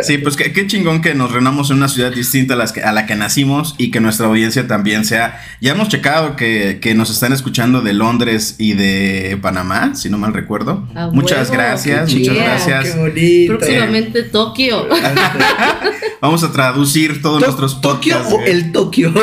Sí, 0.04 0.18
pues 0.18 0.36
qué, 0.36 0.52
qué 0.54 0.68
chingón 0.68 1.02
que 1.02 1.14
nos 1.16 1.32
reunamos 1.32 1.70
en 1.70 1.78
una 1.78 1.88
ciudad 1.88 2.12
distinta 2.12 2.54
a, 2.56 2.58
las 2.58 2.72
que- 2.72 2.82
a 2.82 2.92
la 2.92 3.06
que 3.06 3.16
nacimos 3.16 3.76
y 3.78 3.92
que 3.92 4.00
nuestra 4.00 4.28
audiencia 4.28 4.68
también 4.68 5.06
sea. 5.06 5.40
Ya 5.62 5.72
hemos 5.74 5.90
checado 5.90 6.36
que, 6.36 6.80
que 6.82 6.94
nos 6.96 7.10
están 7.12 7.34
escuchando 7.34 7.82
de 7.82 7.94
Londres 7.94 8.56
y 8.58 8.74
de 8.74 9.38
Panamá, 9.42 9.96
si 9.96 10.10
no 10.10 10.18
mal 10.18 10.34
recuerdo. 10.34 10.88
Muchas 11.12 11.50
huevo, 11.50 11.62
gracias, 11.64 12.10
qué 12.10 12.16
muchas 12.20 12.34
chido. 12.34 12.46
gracias. 12.46 12.86
¡Qué 12.86 13.00
bonito! 13.00 13.58
Próximamente 13.58 14.24
Tokio. 14.24 14.88
Vamos 16.22 16.44
a 16.44 16.52
traducir 16.52 17.22
todos 17.22 17.40
To- 17.40 17.46
nuestros 17.48 17.82
Tokio 17.82 18.16
podcasts. 18.16 18.34
o 18.34 18.38
güey. 18.40 18.52
El 18.62 18.72
Tokio. 18.72 19.14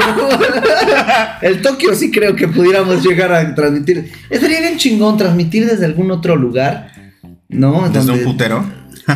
el 1.43 1.63
Tokio 1.63 1.95
sí 1.95 2.11
creo 2.11 2.35
que 2.35 2.49
pudiéramos 2.49 3.03
llegar 3.05 3.33
a 3.33 3.55
transmitir. 3.55 4.11
Estaría 4.31 4.61
bien 4.61 4.77
chingón 4.77 5.17
transmitir 5.17 5.67
desde 5.67 5.87
algún 5.87 6.11
otro 6.11 6.37
lugar. 6.37 6.93
¿No? 7.49 7.89
Desde 7.89 8.13
un 8.13 8.25
putero. 8.25 8.65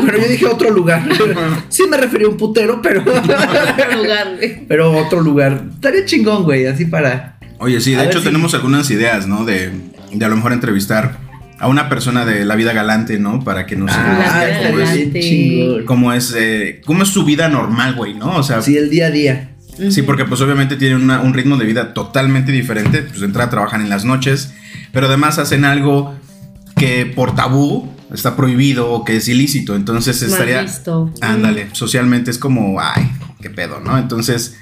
Bueno, 0.00 0.18
yo 0.18 0.26
dije 0.26 0.46
otro 0.46 0.70
lugar. 0.70 1.06
sí 1.68 1.84
me 1.88 1.96
refería 1.98 2.26
a 2.26 2.30
un 2.30 2.36
putero, 2.36 2.80
pero. 2.80 3.02
Otro 3.02 3.96
lugar, 3.96 4.38
pero 4.66 4.90
otro 4.96 5.20
lugar. 5.20 5.64
Estaría 5.74 6.04
chingón, 6.06 6.44
güey. 6.44 6.66
Así 6.66 6.86
para. 6.86 7.38
Oye, 7.58 7.80
sí, 7.80 7.94
de 7.94 8.06
hecho 8.06 8.18
si- 8.20 8.24
tenemos 8.24 8.54
algunas 8.54 8.90
ideas, 8.90 9.28
¿no? 9.28 9.44
De, 9.44 9.70
de 10.10 10.24
a 10.24 10.28
lo 10.28 10.36
mejor 10.36 10.52
entrevistar 10.52 11.18
a 11.62 11.68
una 11.68 11.88
persona 11.88 12.24
de 12.26 12.44
la 12.44 12.56
vida 12.56 12.72
galante, 12.72 13.18
¿no? 13.18 13.44
Para 13.44 13.66
que 13.66 13.76
nos 13.76 13.88
vida 13.90 14.58
cómo 14.66 14.80
es, 14.82 15.84
cómo 15.86 16.12
es, 16.12 16.34
eh, 16.36 16.80
cómo 16.84 17.02
es 17.04 17.08
su 17.08 17.24
vida 17.24 17.48
normal, 17.48 17.94
güey, 17.94 18.14
¿no? 18.14 18.36
O 18.36 18.42
sea, 18.42 18.60
Sí, 18.62 18.76
el 18.76 18.90
día 18.90 19.06
a 19.06 19.10
día. 19.10 19.48
Sí, 19.90 20.02
porque 20.02 20.24
pues 20.24 20.40
obviamente 20.40 20.76
tienen 20.76 21.00
una- 21.02 21.20
un 21.20 21.32
ritmo 21.32 21.56
de 21.56 21.64
vida 21.64 21.94
totalmente 21.94 22.50
diferente. 22.52 23.02
Pues 23.02 23.20
de 23.20 23.26
entrada 23.26 23.48
trabajan 23.48 23.80
en 23.80 23.88
las 23.90 24.04
noches, 24.04 24.52
pero 24.92 25.06
además 25.06 25.38
hacen 25.38 25.64
algo 25.64 26.14
que 26.76 27.06
por 27.06 27.34
tabú 27.34 27.90
está 28.12 28.34
prohibido 28.36 28.90
o 28.90 29.04
que 29.04 29.16
es 29.16 29.28
ilícito. 29.28 29.74
Entonces 29.76 30.20
Mal 30.22 30.30
estaría. 30.32 30.62
visto. 30.62 31.12
Ándale, 31.20 31.68
socialmente 31.72 32.30
es 32.32 32.38
como, 32.38 32.80
ay, 32.80 33.08
qué 33.40 33.50
pedo, 33.50 33.78
¿no? 33.80 33.96
Entonces, 33.98 34.56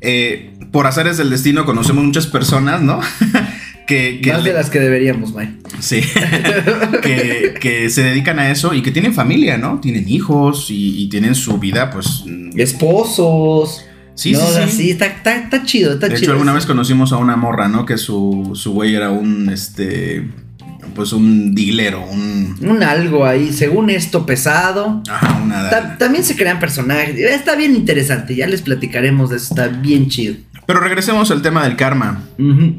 eh, 0.00 0.50
por 0.70 0.86
azares 0.86 1.16
del 1.16 1.30
destino 1.30 1.64
conocemos 1.64 2.04
muchas 2.04 2.26
personas, 2.26 2.82
¿no? 2.82 3.00
que, 3.86 4.20
que 4.22 4.32
Más 4.32 4.42
le- 4.42 4.50
de 4.50 4.56
las 4.56 4.70
que 4.70 4.78
deberíamos, 4.80 5.34
May. 5.34 5.56
Sí, 5.80 6.00
que, 7.02 7.54
que 7.60 7.90
se 7.90 8.02
dedican 8.02 8.38
a 8.38 8.50
eso 8.50 8.74
y 8.74 8.82
que 8.82 8.90
tienen 8.90 9.14
familia, 9.14 9.56
¿no? 9.58 9.80
Tienen 9.80 10.08
hijos 10.08 10.70
y, 10.70 11.02
y 11.02 11.08
tienen 11.08 11.34
su 11.34 11.58
vida, 11.58 11.90
pues... 11.90 12.24
mm, 12.26 12.58
Esposos. 12.58 13.84
Sí, 14.14 14.32
no, 14.32 14.40
sí, 14.40 14.46
sí. 14.54 14.58
así, 14.60 14.90
está, 14.90 15.06
está, 15.06 15.36
está 15.36 15.64
chido, 15.64 15.94
está 15.94 16.08
De 16.08 16.14
chido. 16.16 16.24
hecho, 16.24 16.32
alguna 16.32 16.52
vez 16.52 16.66
conocimos 16.66 17.12
a 17.12 17.16
una 17.16 17.34
morra, 17.36 17.68
¿no? 17.68 17.86
Que 17.86 17.96
su, 17.96 18.52
su 18.54 18.72
güey 18.72 18.94
era 18.94 19.10
un, 19.10 19.48
este, 19.48 20.28
pues 20.94 21.14
un 21.14 21.54
dealer 21.54 21.94
o 21.94 22.04
un... 22.04 22.56
Un 22.60 22.82
algo 22.82 23.24
ahí, 23.24 23.52
según 23.54 23.88
esto, 23.88 24.26
pesado. 24.26 25.02
Ajá, 25.08 25.40
una... 25.42 25.70
Ta- 25.70 25.96
también 25.98 26.24
se 26.24 26.36
crean 26.36 26.60
personajes. 26.60 27.18
Está 27.18 27.56
bien 27.56 27.74
interesante, 27.74 28.34
ya 28.36 28.46
les 28.46 28.60
platicaremos 28.60 29.30
de 29.30 29.36
eso, 29.38 29.54
está 29.54 29.68
bien 29.68 30.08
chido. 30.08 30.34
Pero 30.66 30.80
regresemos 30.80 31.30
al 31.30 31.40
tema 31.40 31.64
del 31.64 31.76
karma. 31.76 32.22
Ujú. 32.38 32.74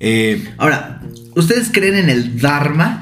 Eh, 0.00 0.48
Ahora, 0.58 1.00
¿ustedes 1.34 1.70
creen 1.72 1.96
en 1.96 2.10
el 2.10 2.40
Dharma? 2.40 3.00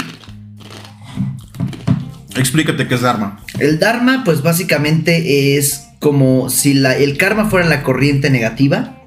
explícate 2.36 2.86
qué 2.88 2.94
es 2.96 3.00
Dharma. 3.00 3.40
El 3.58 3.78
Dharma, 3.78 4.22
pues 4.24 4.42
básicamente 4.42 5.56
es 5.56 5.84
como 6.00 6.50
si 6.50 6.74
la, 6.74 6.96
el 6.96 7.16
karma 7.16 7.46
fuera 7.48 7.66
la 7.66 7.82
corriente 7.82 8.30
negativa. 8.30 9.00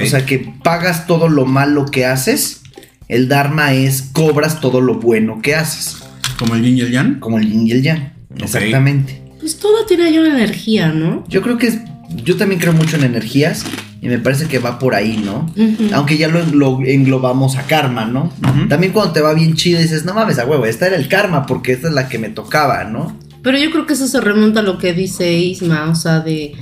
O 0.00 0.06
sea, 0.06 0.24
que 0.24 0.52
pagas 0.62 1.06
todo 1.06 1.28
lo 1.28 1.44
malo 1.44 1.86
que 1.86 2.06
haces. 2.06 2.62
El 3.08 3.28
Dharma 3.28 3.74
es 3.74 4.02
cobras 4.02 4.60
todo 4.60 4.80
lo 4.80 4.94
bueno 4.94 5.40
que 5.42 5.54
haces. 5.54 5.96
Como 6.38 6.54
el 6.54 6.62
yin 6.62 6.78
y 6.78 6.80
el 6.82 6.92
yang. 6.92 7.20
Como 7.20 7.38
el 7.38 7.48
yin 7.50 7.66
y 7.66 7.72
el 7.72 7.82
yang. 7.82 8.12
Exactamente. 8.38 9.22
Pues 9.40 9.58
todo 9.58 9.84
tiene 9.86 10.04
ahí 10.04 10.18
una 10.18 10.36
energía, 10.36 10.88
¿no? 10.88 11.24
Yo 11.28 11.42
creo 11.42 11.58
que 11.58 11.68
es. 11.68 11.78
Yo 12.24 12.36
también 12.36 12.60
creo 12.60 12.72
mucho 12.72 12.96
en 12.96 13.04
energías. 13.04 13.64
Y 14.00 14.08
me 14.08 14.18
parece 14.18 14.46
que 14.46 14.58
va 14.58 14.78
por 14.78 14.94
ahí, 14.94 15.22
¿no? 15.24 15.52
Aunque 15.92 16.16
ya 16.16 16.28
lo, 16.28 16.44
lo 16.46 16.80
englobamos 16.84 17.56
a 17.56 17.66
karma, 17.66 18.04
¿no? 18.04 18.32
También 18.68 18.92
cuando 18.92 19.12
te 19.12 19.20
va 19.20 19.34
bien 19.34 19.54
chido 19.54 19.80
dices, 19.80 20.04
no 20.04 20.14
mames, 20.14 20.38
a 20.38 20.46
huevo, 20.46 20.66
esta 20.66 20.86
era 20.86 20.96
el 20.96 21.08
karma 21.08 21.46
porque 21.46 21.72
esta 21.72 21.88
es 21.88 21.94
la 21.94 22.08
que 22.08 22.18
me 22.18 22.28
tocaba, 22.28 22.84
¿no? 22.84 23.18
Pero 23.42 23.58
yo 23.58 23.70
creo 23.70 23.86
que 23.86 23.94
eso 23.94 24.06
se 24.06 24.20
remonta 24.20 24.60
a 24.60 24.62
lo 24.62 24.78
que 24.78 24.92
dice 24.92 25.32
Isma, 25.32 25.88
o 25.90 25.94
sea, 25.94 26.20
de 26.20 26.54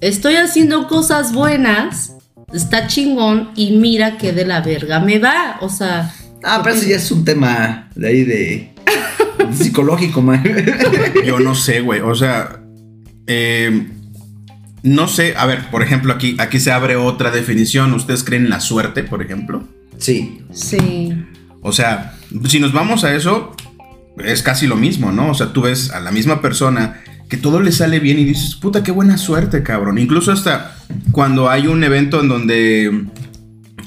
estoy 0.00 0.36
haciendo 0.36 0.88
cosas 0.88 1.32
buenas, 1.32 2.12
está 2.52 2.86
chingón 2.86 3.50
y 3.54 3.72
mira 3.72 4.16
que 4.18 4.32
de 4.32 4.46
la 4.46 4.60
verga 4.60 5.00
me 5.00 5.18
va, 5.18 5.58
o 5.60 5.68
sea, 5.68 6.12
Ah, 6.42 6.60
pero 6.62 6.76
eso 6.76 6.88
ya 6.88 6.96
es 6.96 7.10
un 7.10 7.24
tema 7.24 7.88
de 7.94 8.08
ahí 8.08 8.24
de 8.24 8.74
psicológico, 9.52 10.22
man. 10.22 10.42
Yo 11.24 11.40
no 11.40 11.54
sé, 11.54 11.80
güey. 11.80 12.00
O 12.00 12.14
sea, 12.14 12.60
eh, 13.26 13.88
no 14.82 15.08
sé. 15.08 15.34
A 15.36 15.46
ver, 15.46 15.70
por 15.70 15.82
ejemplo, 15.82 16.12
aquí, 16.12 16.36
aquí 16.38 16.60
se 16.60 16.70
abre 16.72 16.96
otra 16.96 17.30
definición. 17.30 17.92
¿Ustedes 17.94 18.24
creen 18.24 18.44
en 18.44 18.50
la 18.50 18.60
suerte, 18.60 19.02
por 19.04 19.22
ejemplo? 19.22 19.64
Sí. 19.98 20.42
sí. 20.52 21.12
O 21.62 21.72
sea, 21.72 22.14
si 22.46 22.60
nos 22.60 22.72
vamos 22.72 23.04
a 23.04 23.14
eso, 23.14 23.54
es 24.24 24.42
casi 24.42 24.66
lo 24.66 24.76
mismo, 24.76 25.10
¿no? 25.12 25.30
O 25.30 25.34
sea, 25.34 25.52
tú 25.52 25.62
ves 25.62 25.90
a 25.90 26.00
la 26.00 26.10
misma 26.12 26.40
persona 26.40 27.00
que 27.28 27.36
todo 27.36 27.60
le 27.60 27.72
sale 27.72 27.98
bien 28.00 28.18
y 28.18 28.24
dices, 28.24 28.54
puta, 28.54 28.82
qué 28.82 28.90
buena 28.90 29.18
suerte, 29.18 29.62
cabrón. 29.62 29.98
Incluso 29.98 30.32
hasta 30.32 30.76
cuando 31.12 31.50
hay 31.50 31.66
un 31.66 31.82
evento 31.84 32.20
en 32.20 32.28
donde, 32.28 33.04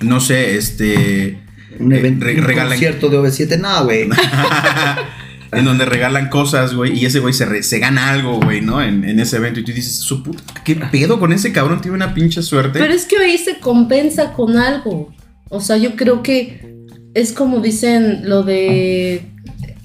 no 0.02 0.20
sé, 0.20 0.58
este... 0.58 1.40
Un 1.80 1.94
eh, 1.94 2.00
evento, 2.00 2.26
re- 2.26 2.36
un 2.40 2.46
regalan- 2.46 2.68
concierto 2.70 3.10
de 3.10 3.18
OV7, 3.18 3.58
no, 3.60 3.86
güey. 3.86 4.08
en 5.52 5.66
donde 5.66 5.86
regalan 5.86 6.30
cosas, 6.30 6.74
güey, 6.74 6.98
y 6.98 7.06
ese 7.06 7.20
güey 7.20 7.34
se, 7.34 7.46
re- 7.46 7.64
se 7.64 7.80
gana 7.80 8.10
algo, 8.12 8.40
güey, 8.40 8.62
¿no? 8.62 8.82
En, 8.82 9.04
en 9.04 9.20
ese 9.20 9.38
evento 9.38 9.60
y 9.60 9.64
tú 9.66 9.72
dices, 9.74 9.96
su 9.98 10.24
puta, 10.24 10.42
¿qué 10.64 10.76
pedo 10.76 11.20
con 11.20 11.34
ese 11.34 11.52
cabrón? 11.52 11.82
Tiene 11.82 11.96
una 11.96 12.14
pinche 12.14 12.42
suerte. 12.42 12.80
Pero 12.80 12.94
es 12.94 13.06
que 13.06 13.18
ahí 13.18 13.38
se 13.38 13.60
compensa 13.60 14.34
con 14.34 14.58
algo. 14.58 15.14
O 15.50 15.60
sea, 15.60 15.78
yo 15.78 15.96
creo 15.98 16.24
que 16.24 16.78
es 17.14 17.34
como 17.34 17.60
dicen 17.60 18.30
lo 18.30 18.44
de 18.44 19.26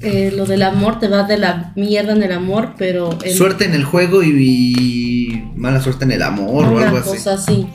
eh, 0.02 0.32
lo 0.37 0.44
del 0.46 0.62
amor, 0.62 1.00
te 1.00 1.08
va 1.08 1.25
de 1.25 1.38
la 1.38 1.73
mierda 1.75 2.12
en 2.12 2.23
el 2.23 2.30
amor, 2.32 2.75
pero 2.78 3.18
Suerte 3.35 3.64
en 3.64 3.75
el 3.75 3.82
juego 3.85 4.23
y, 4.23 4.28
y 4.30 5.44
mala 5.56 5.80
suerte 5.80 6.04
en 6.04 6.12
el 6.12 6.23
amor 6.23 6.66
o 6.66 6.78
algo 6.78 6.99
así. 6.99 7.08
cosa 7.11 7.32
así. 7.35 7.66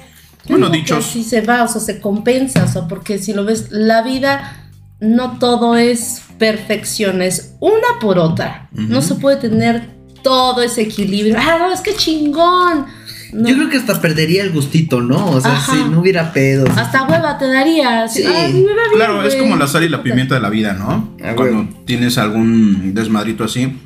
Yo 0.45 0.57
Bueno, 0.57 0.69
dichos. 0.69 1.05
así 1.05 1.23
se 1.23 1.41
va, 1.41 1.63
o 1.63 1.67
sea, 1.67 1.81
se 1.81 1.99
compensa, 1.99 2.63
o 2.63 2.67
sea, 2.67 2.87
porque 2.87 3.17
si 3.17 3.33
lo 3.33 3.43
ves, 3.43 3.67
la 3.71 4.01
vida 4.03 4.69
no 5.01 5.39
todo 5.39 5.75
es 5.75 6.21
perfección, 6.41 7.21
es 7.21 7.53
una 7.59 7.99
por 7.99 8.17
otra. 8.17 8.67
No 8.71 9.03
se 9.03 9.13
puede 9.13 9.37
tener 9.37 9.83
todo 10.23 10.63
ese 10.63 10.81
equilibrio. 10.81 11.35
Ah, 11.37 11.57
no, 11.59 11.71
es 11.71 11.81
que 11.81 11.93
chingón. 11.93 12.87
No. 13.31 13.47
Yo 13.47 13.55
creo 13.57 13.69
que 13.69 13.77
hasta 13.77 14.01
perdería 14.01 14.41
el 14.41 14.51
gustito, 14.51 15.01
¿no? 15.01 15.29
O 15.29 15.39
sea, 15.39 15.51
Ajá. 15.51 15.71
si 15.71 15.83
no 15.83 15.99
hubiera 15.99 16.33
pedos. 16.33 16.67
Hasta 16.75 17.03
hueva 17.03 17.37
te 17.37 17.47
daría. 17.47 18.07
Sí. 18.07 18.23
A 18.25 18.47
mí 18.47 18.53
me 18.63 18.73
va 18.73 18.87
bien, 18.87 18.95
Claro, 18.95 19.23
es 19.23 19.35
como 19.35 19.55
la 19.55 19.67
sal 19.67 19.83
y 19.83 19.89
la 19.89 20.01
pimienta 20.01 20.33
de 20.33 20.41
la 20.41 20.49
vida, 20.49 20.73
¿no? 20.73 21.15
Ah, 21.23 21.33
Cuando 21.35 21.71
tienes 21.85 22.17
algún 22.17 22.95
desmadrito 22.95 23.43
así. 23.43 23.77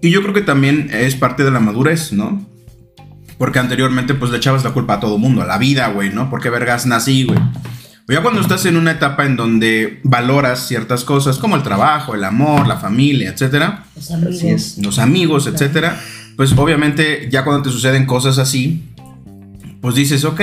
Y 0.00 0.08
yo 0.08 0.22
creo 0.22 0.32
que 0.32 0.40
también 0.40 0.88
es 0.90 1.14
parte 1.14 1.44
de 1.44 1.50
la 1.50 1.60
madurez, 1.60 2.14
¿no? 2.14 2.42
Porque 3.36 3.58
anteriormente 3.58 4.14
pues 4.14 4.30
le 4.30 4.38
echabas 4.38 4.64
la 4.64 4.70
culpa 4.70 4.94
a 4.94 5.00
todo 5.00 5.18
mundo, 5.18 5.42
a 5.42 5.46
la 5.46 5.58
vida, 5.58 5.88
güey, 5.88 6.10
¿no? 6.10 6.30
Porque 6.30 6.48
vergas 6.48 6.86
nací, 6.86 7.24
güey. 7.24 7.38
Pero 8.08 8.20
ya 8.20 8.22
cuando 8.22 8.40
estás 8.40 8.64
en 8.64 8.78
una 8.78 8.92
etapa 8.92 9.26
en 9.26 9.36
donde 9.36 10.00
valoras 10.02 10.66
ciertas 10.66 11.04
cosas 11.04 11.36
como 11.36 11.56
el 11.56 11.62
trabajo, 11.62 12.14
el 12.14 12.24
amor, 12.24 12.66
la 12.66 12.78
familia, 12.78 13.28
etcétera, 13.28 13.84
Los 13.94 14.10
amigos. 14.10 14.78
Los 14.78 14.98
amigos, 14.98 15.46
etcétera, 15.46 16.00
pues 16.34 16.52
obviamente 16.56 17.28
ya 17.30 17.44
cuando 17.44 17.64
te 17.64 17.70
suceden 17.70 18.06
cosas 18.06 18.38
así, 18.38 18.82
pues 19.82 19.94
dices, 19.94 20.24
ok, 20.24 20.40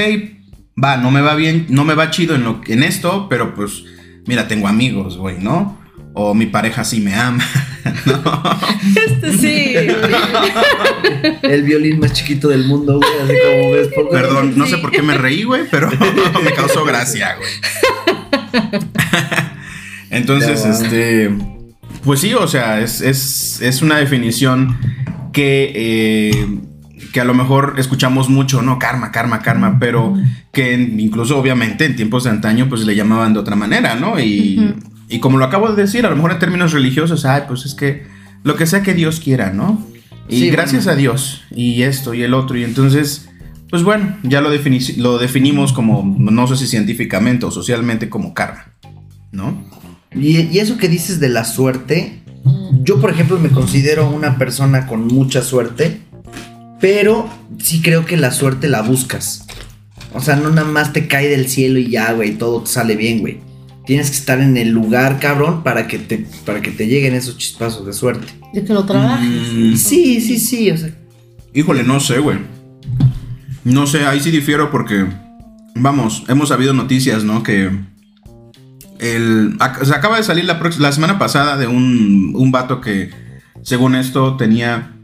va, 0.82 0.98
no 0.98 1.10
me 1.10 1.22
va 1.22 1.34
bien, 1.34 1.66
no 1.70 1.86
me 1.86 1.96
va 1.96 2.12
chido 2.12 2.36
en, 2.36 2.44
lo, 2.44 2.62
en 2.68 2.84
esto, 2.84 3.26
pero 3.30 3.56
pues, 3.56 3.84
mira, 4.28 4.48
tengo 4.48 4.68
amigos, 4.68 5.18
güey, 5.18 5.40
¿no? 5.40 5.80
O 6.18 6.34
mi 6.34 6.46
pareja 6.46 6.86
sí 6.86 7.02
me 7.02 7.14
ama. 7.14 7.44
Este 8.96 9.38
sí. 9.38 9.76
El 11.42 11.64
violín 11.64 12.00
más 12.00 12.14
chiquito 12.14 12.48
del 12.48 12.66
mundo, 12.66 13.00
güey. 13.00 13.10
Así 13.24 13.34
como 13.46 13.72
ves. 13.72 13.90
poco. 13.94 14.10
Perdón, 14.12 14.54
no 14.56 14.66
sé 14.66 14.78
por 14.78 14.92
qué 14.92 15.02
me 15.02 15.18
reí, 15.18 15.44
güey, 15.44 15.64
pero 15.70 15.90
me 16.44 16.54
causó 16.54 16.86
gracia, 16.86 17.36
güey. 17.36 17.52
Entonces, 20.10 20.64
Ya 20.64 20.70
este, 20.70 21.36
pues 22.04 22.22
sí, 22.22 22.34
o 22.34 22.48
sea, 22.48 22.80
es, 22.80 23.02
es, 23.02 23.62
es 23.62 23.82
una 23.82 23.98
definición 23.98 24.78
que, 25.34 25.74
eh, 25.76 26.48
que 27.12 27.20
a 27.20 27.26
lo 27.26 27.34
mejor 27.34 27.76
escuchamos 27.78 28.30
mucho, 28.30 28.62
¿no? 28.62 28.80
Karma, 28.80 29.12
karma, 29.12 29.42
karma, 29.42 29.78
pero 29.80 30.16
que 30.54 30.74
incluso 30.74 31.38
obviamente 31.38 31.84
en 31.84 31.98
tiempos 31.98 32.24
de 32.24 32.30
antaño 32.30 32.70
pues 32.70 32.86
le 32.86 32.96
llamaban 32.96 33.34
de 33.34 33.40
otra 33.40 33.58
manera, 33.58 33.96
¿no? 33.96 34.18
Y. 34.20 34.74
y 35.10 35.20
como 35.20 35.38
lo 35.38 35.46
acabo 35.46 35.70
de 35.72 35.82
decir, 35.82 36.06
a 36.06 36.10
lo 36.10 36.16
mejor 36.16 36.32
en 36.34 36.40
términos 36.40 36.72
religiosos, 36.74 37.26
ay, 37.26 37.44
pues 37.48 37.66
es 37.66 37.76
que 37.76 38.06
lo 38.44 38.56
que 38.56 38.66
sea 38.66 38.82
que 38.84 38.94
Dios 38.94 39.20
quiera, 39.20 39.52
¿no? 39.52 39.86
Y 40.30 40.40
Sí, 40.40 40.50
gracias 40.50 40.86
bueno. 40.86 40.98
a 40.98 41.00
Dios, 41.02 41.42
y 41.52 41.84
esto 41.84 42.14
y 42.14 42.24
el 42.24 42.34
otro, 42.34 42.58
y 42.58 42.64
entonces, 42.64 43.30
pues 43.70 43.84
bueno, 43.84 44.18
ya 44.24 44.42
lo, 44.42 44.54
defini- 44.54 44.98
lo 44.98 45.18
definimos 45.18 45.74
como, 45.74 46.04
no 46.18 46.48
sé 46.48 46.58
si 46.58 46.68
científicamente 46.68 47.46
o 47.46 47.52
socialmente, 47.52 48.10
como 48.10 48.34
karma, 48.34 48.74
¿no? 49.32 49.64
Y, 50.14 50.42
y 50.42 50.60
eso 50.60 50.78
que 50.78 50.88
dices 50.90 51.20
de 51.20 51.30
la 51.30 51.44
suerte, 51.46 52.22
yo 52.84 53.00
por 53.02 53.10
ejemplo 53.12 53.38
me 53.40 53.50
considero 53.50 54.10
una 54.10 54.38
persona 54.38 54.88
con 54.88 55.06
mucha 55.08 55.42
suerte, 55.44 56.00
pero 56.80 57.30
sí 57.60 57.82
creo 57.82 58.06
que 58.06 58.18
la 58.18 58.32
suerte 58.32 58.68
la 58.68 58.82
buscas. 58.82 59.46
O 60.14 60.22
sea, 60.22 60.36
no 60.38 60.50
nada 60.50 60.68
más 60.68 60.94
te 60.94 61.08
cae 61.08 61.28
del 61.28 61.48
cielo 61.50 61.78
y 61.80 61.90
ya, 61.90 62.14
güey, 62.14 62.38
todo 62.38 62.62
te 62.62 62.70
sale 62.72 62.96
bien, 62.96 63.20
güey. 63.20 63.40
Tienes 63.86 64.10
que 64.10 64.18
estar 64.18 64.42
en 64.42 64.58
el 64.58 64.70
lugar, 64.70 65.20
cabrón, 65.20 65.64
para 65.64 65.88
que 65.88 66.00
te, 66.00 66.26
para 66.46 66.62
que 66.62 66.72
te 66.72 66.88
lleguen 66.88 67.14
esos 67.14 67.38
chispazos 67.38 67.86
de 67.86 67.94
suerte. 67.94 68.28
De 68.54 68.64
que 68.64 68.74
lo 68.74 68.86
trabajes. 68.86 69.28
Mm. 69.54 69.76
Sí, 69.76 70.22
sí, 70.22 70.40
sí, 70.40 70.72
o 70.72 70.78
sea, 70.78 70.90
Híjole, 71.56 71.84
no 71.84 72.02
sé, 72.02 72.20
güey. 72.20 72.38
No 73.64 73.88
sé, 73.88 74.06
ahí 74.06 74.20
sí 74.20 74.30
difiero 74.30 74.72
porque, 74.72 75.06
vamos, 75.74 76.24
hemos 76.28 76.50
sabido 76.50 76.74
noticias, 76.74 77.24
¿no? 77.24 77.44
Que 77.44 77.72
el, 79.00 79.58
se 79.84 79.94
acaba 79.94 80.18
de 80.18 80.24
salir 80.24 80.44
la, 80.44 80.60
la 80.80 80.92
semana 80.92 81.18
pasada 81.18 81.56
de 81.56 81.68
un, 81.68 82.34
un 82.36 82.52
vato 82.52 82.82
que, 82.82 83.10
según 83.62 83.96
esto, 83.96 84.36
tenía 84.36 84.95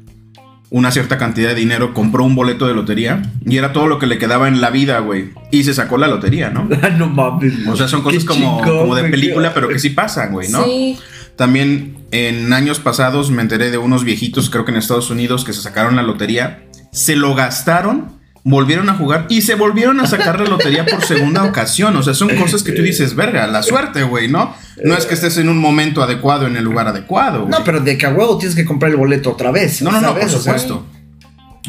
una 0.71 0.89
cierta 0.89 1.17
cantidad 1.17 1.49
de 1.49 1.55
dinero, 1.55 1.93
compró 1.93 2.23
un 2.23 2.33
boleto 2.33 2.65
de 2.65 2.73
lotería 2.73 3.21
y 3.45 3.57
era 3.57 3.73
todo 3.73 3.87
lo 3.87 3.99
que 3.99 4.07
le 4.07 4.17
quedaba 4.17 4.47
en 4.47 4.61
la 4.61 4.69
vida, 4.69 4.99
güey. 4.99 5.31
Y 5.51 5.65
se 5.65 5.73
sacó 5.73 5.97
la 5.97 6.07
lotería, 6.07 6.49
¿no? 6.49 6.63
no 6.97 7.09
mames. 7.09 7.67
O 7.67 7.75
sea, 7.75 7.89
son 7.89 8.01
cosas 8.01 8.23
como, 8.23 8.61
chingón, 8.61 8.79
como 8.79 8.95
de 8.95 9.03
película, 9.03 9.53
pero 9.53 9.67
que 9.67 9.79
sí 9.79 9.89
pasan, 9.89 10.31
güey, 10.31 10.49
¿no? 10.49 10.63
Sí. 10.63 10.97
También 11.35 11.97
en 12.11 12.53
años 12.53 12.79
pasados 12.79 13.31
me 13.31 13.41
enteré 13.41 13.69
de 13.69 13.77
unos 13.77 14.05
viejitos, 14.05 14.49
creo 14.49 14.63
que 14.63 14.71
en 14.71 14.77
Estados 14.77 15.09
Unidos, 15.09 15.43
que 15.43 15.51
se 15.51 15.61
sacaron 15.61 15.97
la 15.97 16.03
lotería. 16.03 16.63
Se 16.93 17.17
lo 17.17 17.35
gastaron 17.35 18.20
volvieron 18.43 18.89
a 18.89 18.95
jugar 18.95 19.27
y 19.29 19.41
se 19.41 19.55
volvieron 19.55 19.99
a 19.99 20.07
sacar 20.07 20.39
la 20.39 20.47
lotería 20.49 20.85
por 20.85 21.03
segunda 21.03 21.43
ocasión. 21.49 21.95
O 21.95 22.03
sea, 22.03 22.13
son 22.13 22.29
cosas 22.37 22.63
que 22.63 22.71
tú 22.71 22.81
dices, 22.81 23.15
verga, 23.15 23.45
la 23.47 23.61
suerte, 23.63 24.03
güey, 24.03 24.27
¿no? 24.27 24.55
No 24.83 24.95
es 24.95 25.05
que 25.05 25.13
estés 25.13 25.37
en 25.37 25.49
un 25.49 25.57
momento 25.59 26.01
adecuado 26.01 26.47
en 26.47 26.55
el 26.55 26.63
lugar 26.63 26.87
adecuado. 26.87 27.41
güey. 27.41 27.51
No, 27.51 27.63
pero 27.63 27.79
de 27.79 27.97
que 27.97 28.05
a 28.05 28.09
huevo 28.09 28.37
tienes 28.37 28.55
que 28.55 28.65
comprar 28.65 28.91
el 28.91 28.97
boleto 28.97 29.31
otra 29.31 29.51
vez. 29.51 29.81
no, 29.81 29.91
no, 29.91 30.01
no, 30.01 30.13
por 30.13 30.19
¿sabes? 30.21 30.33
O 30.35 30.41
sea, 30.41 30.57
supuesto. 30.59 30.85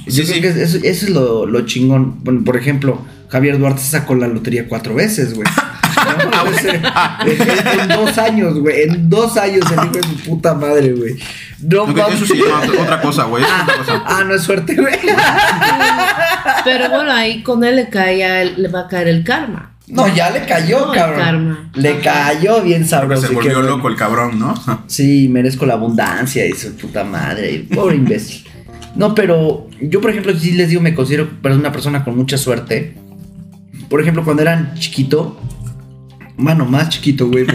Yo 0.06 0.24
Sí, 0.24 0.40
creo 0.40 0.54
que 0.54 0.62
eso, 0.62 0.78
eso 0.78 1.06
es 1.06 1.10
lo, 1.10 1.44
lo 1.46 1.66
chingón. 1.66 2.24
Bueno, 2.24 2.42
por 2.44 2.56
ejemplo, 2.56 3.02
Javier 3.28 3.58
Duarte 3.58 3.82
sacó 3.82 4.14
la 4.14 4.26
lotería 4.28 4.66
cuatro 4.68 4.94
veces, 4.94 5.34
güey. 5.34 5.46
Ah, 6.84 7.24
No, 7.24 7.30
en, 7.30 7.80
en 7.80 7.88
dos 7.88 8.18
años, 8.18 8.58
güey. 8.58 8.82
En 8.82 9.08
dos 9.08 9.36
años 9.36 9.64
el 9.70 9.78
hijo 9.84 9.92
de 9.92 10.02
su 10.02 10.16
puta 10.24 10.54
madre, 10.54 10.92
güey. 10.92 11.14
No 11.62 11.84
eso 12.08 12.26
sí, 12.26 12.42
no, 12.46 12.82
otra 12.82 13.00
cosa, 13.00 13.24
güey. 13.24 13.44
cosa. 13.44 14.02
Ah, 14.06 14.24
no 14.26 14.34
es 14.34 14.42
suerte, 14.42 14.74
güey. 14.74 14.94
Pero 16.64 16.88
bueno, 16.90 17.12
ahí 17.12 17.42
con 17.42 17.64
él 17.64 17.76
le 17.76 17.88
caía, 17.88 18.42
el- 18.42 18.60
le 18.62 18.68
va 18.68 18.80
a 18.80 18.88
caer 18.88 19.08
el 19.08 19.24
karma. 19.24 19.70
No, 19.88 20.06
ya 20.14 20.30
le 20.30 20.46
cayó, 20.46 20.86
No, 20.86 20.92
el 20.92 20.98
cabrón. 20.98 21.20
karma. 21.20 21.70
Le 21.74 22.00
cayó 22.00 22.62
bien 22.62 22.86
sabroso. 22.86 23.26
se 23.26 23.34
volvió 23.34 23.60
loco 23.62 23.88
el 23.88 23.96
cabrón, 23.96 24.38
¿no? 24.38 24.54
Sí, 24.86 25.28
merezco 25.28 25.66
la 25.66 25.74
abundancia 25.74 26.46
y 26.46 26.52
su 26.52 26.74
puta 26.76 27.04
madre. 27.04 27.66
Pobre 27.74 27.96
imbécil. 27.96 28.44
No, 28.94 29.14
pero 29.14 29.68
yo, 29.80 30.00
por 30.00 30.10
ejemplo, 30.10 30.36
sí 30.38 30.52
les 30.52 30.68
digo, 30.68 30.80
me 30.82 30.94
considero 30.94 31.28
una 31.42 31.72
persona 31.72 32.04
con 32.04 32.16
mucha 32.16 32.36
suerte. 32.38 32.94
Por 33.88 34.00
ejemplo, 34.00 34.24
cuando 34.24 34.42
eran 34.42 34.74
chiquito, 34.78 35.40
mano, 36.42 36.64
más 36.64 36.90
chiquito, 36.90 37.28
güey. 37.28 37.46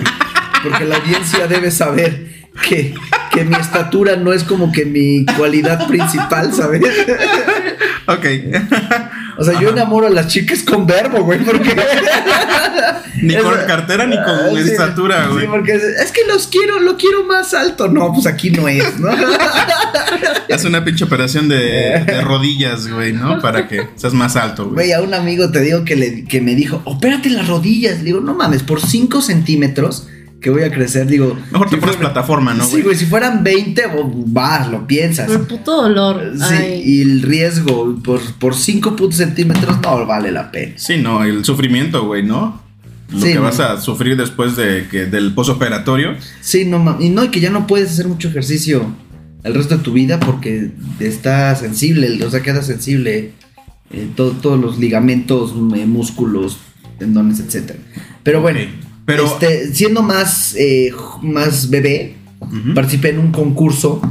Porque, 0.64 0.86
la 0.86 0.98
audiencia 0.98 1.48
debe 1.48 1.70
saber 1.72 2.28
que, 2.68 2.94
que 3.32 3.46
mi 3.46 3.56
estatura 3.56 4.16
no 4.16 4.34
es 4.34 4.44
como 4.44 4.72
que 4.72 4.86
mi 4.86 5.26
cualidad 5.38 5.88
principal, 5.88 6.54
¿sabes? 6.54 6.82
Ok. 8.08 8.26
O 9.38 9.44
sea, 9.44 9.60
yo 9.60 9.70
enamoro 9.70 10.08
a 10.08 10.10
las 10.10 10.28
chicas 10.28 10.64
con 10.64 10.86
verbo, 10.88 11.24
güey, 11.24 11.40
porque... 11.44 11.76
Ni 13.22 13.36
con 13.36 13.54
Es- 13.60 13.66
cartera 13.66 14.06
ni 14.06 14.16
con 14.16 14.64
sí, 14.64 14.70
estatura, 14.70 15.28
güey. 15.28 15.42
Sí, 15.46 15.48
porque 15.50 15.74
es, 15.74 15.84
es 15.84 16.12
que 16.12 16.22
los 16.28 16.46
quiero, 16.48 16.80
lo 16.80 16.98
quiero 16.98 17.24
más 17.24 17.54
alto. 17.56 17.88
No, 17.88 18.14
pues 18.14 18.28
aquí 18.28 18.52
no 18.52 18.68
es, 18.68 19.00
¿no? 19.00 19.10
Haz 20.54 20.66
una 20.66 20.84
pinche 20.86 21.04
operación 21.04 21.50
de, 21.50 22.04
de 22.06 22.22
rodillas, 22.22 22.88
güey, 22.88 23.14
¿no? 23.14 23.42
Para 23.42 23.68
que 23.68 23.88
seas 23.96 24.14
más 24.14 24.36
alto, 24.36 24.66
güey. 24.66 24.76
Güey, 24.76 24.92
a 24.94 25.02
un 25.02 25.14
amigo 25.16 25.50
te 25.52 25.62
digo 25.62 25.84
que, 25.84 25.96
le, 25.96 26.26
que 26.26 26.42
me 26.42 26.54
dijo, 26.54 26.82
opérate 26.86 27.30
las 27.32 27.48
rodillas. 27.48 27.98
Le 28.00 28.04
digo, 28.06 28.20
no 28.22 28.36
mames, 28.36 28.62
por 28.64 28.80
5 28.82 29.22
centímetros 29.22 30.08
que 30.42 30.50
voy 30.50 30.64
a 30.64 30.72
crecer. 30.72 31.08
Digo, 31.08 31.36
Mejor 31.52 31.70
te 31.70 31.76
si 31.76 31.80
pones 31.82 31.96
fuera- 31.96 32.12
plataforma, 32.14 32.54
¿no, 32.54 32.66
Sí, 32.66 32.82
güey? 32.82 32.96
si 32.96 33.06
fueran 33.06 33.44
20, 33.44 33.84
oh, 33.98 34.12
vas, 34.28 34.70
lo 34.70 34.86
piensas. 34.88 35.30
El 35.32 35.42
puto 35.42 35.82
dolor. 35.84 36.34
Sí, 36.38 36.44
Ay. 36.54 36.82
y 36.86 37.02
el 37.02 37.22
riesgo 37.24 37.98
por, 38.04 38.22
por 38.36 38.56
5 38.56 38.96
putos 38.96 39.18
centímetros 39.18 39.80
no 39.82 40.06
vale 40.06 40.32
la 40.32 40.52
pena. 40.52 40.74
Sí, 40.78 40.98
no, 40.98 41.24
el 41.24 41.44
sufrimiento, 41.44 42.06
güey, 42.06 42.24
¿no? 42.24 42.62
Lo 43.12 43.20
Sí, 43.22 43.28
que 43.30 43.36
no. 43.36 43.44
vas 43.44 43.60
a 43.62 43.80
sufrir 43.80 44.18
después 44.18 44.56
de 44.58 44.88
que, 44.92 45.06
del 45.06 45.34
posoperatorio. 45.34 46.16
Sí, 46.42 46.66
no. 46.66 46.98
Y 47.00 47.10
no, 47.10 47.24
y 47.24 47.30
que 47.30 47.40
ya 47.40 47.50
no 47.50 47.66
puedes 47.66 47.92
hacer 47.92 48.08
mucho 48.08 48.28
ejercicio 48.28 48.86
el 49.44 49.54
resto 49.54 49.78
de 49.78 49.84
tu 49.84 49.94
vida 49.94 50.20
porque 50.20 50.72
está 51.00 51.56
sensible, 51.56 52.22
o 52.26 52.30
sea, 52.30 52.42
queda 52.42 52.62
sensible 52.62 53.32
eh, 53.92 54.08
todo- 54.16 54.32
todos 54.32 54.60
los 54.60 54.78
ligamentos, 54.78 55.52
eh, 55.78 55.86
músculos, 55.86 56.58
tendones, 57.00 57.40
etcétera. 57.40 57.80
Pero 58.24 58.42
bueno, 58.42 58.60
Ok, 58.60 58.87
Pero. 59.08 59.26
este, 59.26 59.74
siendo 59.74 60.04
más, 60.04 60.54
eh, 60.60 60.92
más 61.22 61.70
bebé, 61.70 62.18
participé 62.76 63.12
en 63.12 63.20
un 63.20 63.32
concurso 63.32 64.02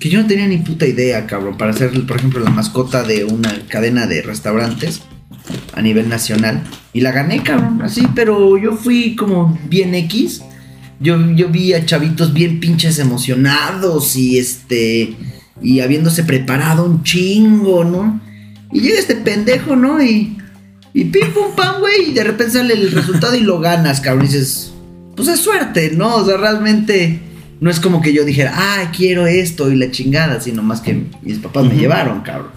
que 0.00 0.08
yo 0.08 0.20
no 0.20 0.26
tenía 0.26 0.48
ni 0.48 0.56
puta 0.56 0.86
idea, 0.86 1.24
cabrón, 1.26 1.56
para 1.56 1.72
ser, 1.72 1.92
por 2.04 2.16
ejemplo, 2.16 2.40
la 2.40 2.50
mascota 2.50 3.04
de 3.04 3.24
una 3.24 3.54
cadena 3.68 4.08
de 4.08 4.22
restaurantes 4.22 5.02
a 5.72 5.80
nivel 5.82 6.08
nacional. 6.08 6.64
Y 6.92 7.00
la 7.00 7.12
gané, 7.12 7.44
cabrón, 7.44 7.80
así, 7.82 8.08
pero 8.12 8.58
yo 8.58 8.72
fui 8.76 9.14
como 9.14 9.56
bien 9.68 9.94
X. 9.94 10.42
Yo, 10.98 11.30
yo 11.36 11.48
vi 11.48 11.72
a 11.74 11.86
chavitos 11.86 12.32
bien 12.32 12.58
pinches 12.58 12.98
emocionados 12.98 14.16
y 14.16 14.38
este. 14.38 15.14
Y 15.62 15.78
habiéndose 15.78 16.24
preparado 16.24 16.84
un 16.84 17.04
chingo, 17.04 17.84
¿no? 17.84 18.20
Y 18.72 18.80
llega 18.80 18.98
este 18.98 19.14
pendejo, 19.14 19.76
¿no? 19.76 20.02
Y. 20.02 20.36
Y 20.92 21.04
pim 21.04 21.32
pum 21.32 21.54
pam, 21.56 21.80
güey. 21.80 22.10
Y 22.10 22.12
de 22.12 22.24
repente 22.24 22.54
sale 22.54 22.74
el 22.74 22.92
resultado 22.92 23.34
y 23.34 23.40
lo 23.40 23.60
ganas, 23.60 24.00
cabrón. 24.00 24.24
Y 24.24 24.28
dices. 24.28 24.72
Pues 25.16 25.28
es 25.28 25.40
suerte, 25.40 25.92
¿no? 25.94 26.16
O 26.16 26.24
sea, 26.24 26.36
realmente. 26.36 27.20
No 27.60 27.70
es 27.70 27.78
como 27.78 28.00
que 28.00 28.14
yo 28.14 28.24
dijera, 28.24 28.54
ah, 28.54 28.90
quiero 28.96 29.26
esto 29.26 29.70
y 29.70 29.76
la 29.76 29.90
chingada, 29.90 30.40
sino 30.40 30.62
más 30.62 30.80
que 30.80 31.04
mis 31.20 31.38
papás 31.40 31.66
me 31.66 31.74
llevaron, 31.74 32.22
cabrón. 32.22 32.52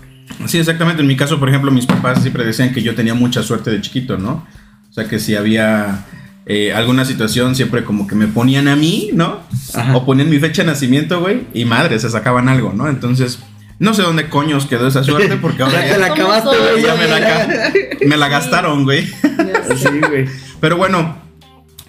Sí, 0.48 0.60
exactamente. 0.60 1.02
En 1.02 1.08
mi 1.08 1.18
caso, 1.18 1.40
por 1.40 1.50
ejemplo, 1.50 1.72
mis 1.72 1.86
papás 1.86 2.22
siempre 2.22 2.46
decían 2.46 2.74
que 2.74 2.82
yo 2.82 2.96
tenía 2.96 3.14
mucha 3.14 3.44
suerte 3.44 3.70
de 3.70 3.82
chiquito, 3.82 4.18
¿no? 4.18 4.48
O 4.90 4.94
sea, 4.94 5.10
que 5.10 5.20
si 5.20 5.36
había 5.36 6.06
eh, 6.46 6.74
alguna 6.74 7.04
situación, 7.04 7.56
siempre 7.56 7.84
como 7.84 8.08
que 8.08 8.16
me 8.16 8.28
ponían 8.28 8.68
a 8.68 8.76
mí, 8.76 9.10
¿no? 9.14 9.40
Ajá. 9.74 9.96
O 9.96 10.06
ponían 10.06 10.30
mi 10.30 10.40
fecha 10.40 10.64
de 10.64 10.70
nacimiento, 10.70 11.20
güey, 11.20 11.48
y 11.54 11.66
madre, 11.66 12.00
se 12.00 12.10
sacaban 12.10 12.48
algo, 12.48 12.74
¿no? 12.74 12.88
Entonces, 12.90 13.40
no 13.84 13.94
sé 13.94 14.02
dónde 14.02 14.30
coños 14.30 14.66
quedó 14.66 14.88
esa 14.88 15.04
suerte, 15.04 15.36
porque 15.36 15.62
ahora 15.62 15.82
Ya 15.86 15.94
te 15.94 16.00
la 16.00 16.06
acabaste, 16.08 16.56
güey. 16.58 16.82
ya 16.82 16.96
me 16.96 17.06
la, 17.06 17.74
me 18.18 18.30
gastaron, 18.30 18.86
güey. 18.86 19.06
Sí, 19.06 20.00
güey. 20.08 20.26
Pero 20.62 20.78
bueno, 20.78 21.18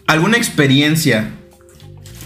¿alguna 0.08 0.36
experiencia 0.36 1.30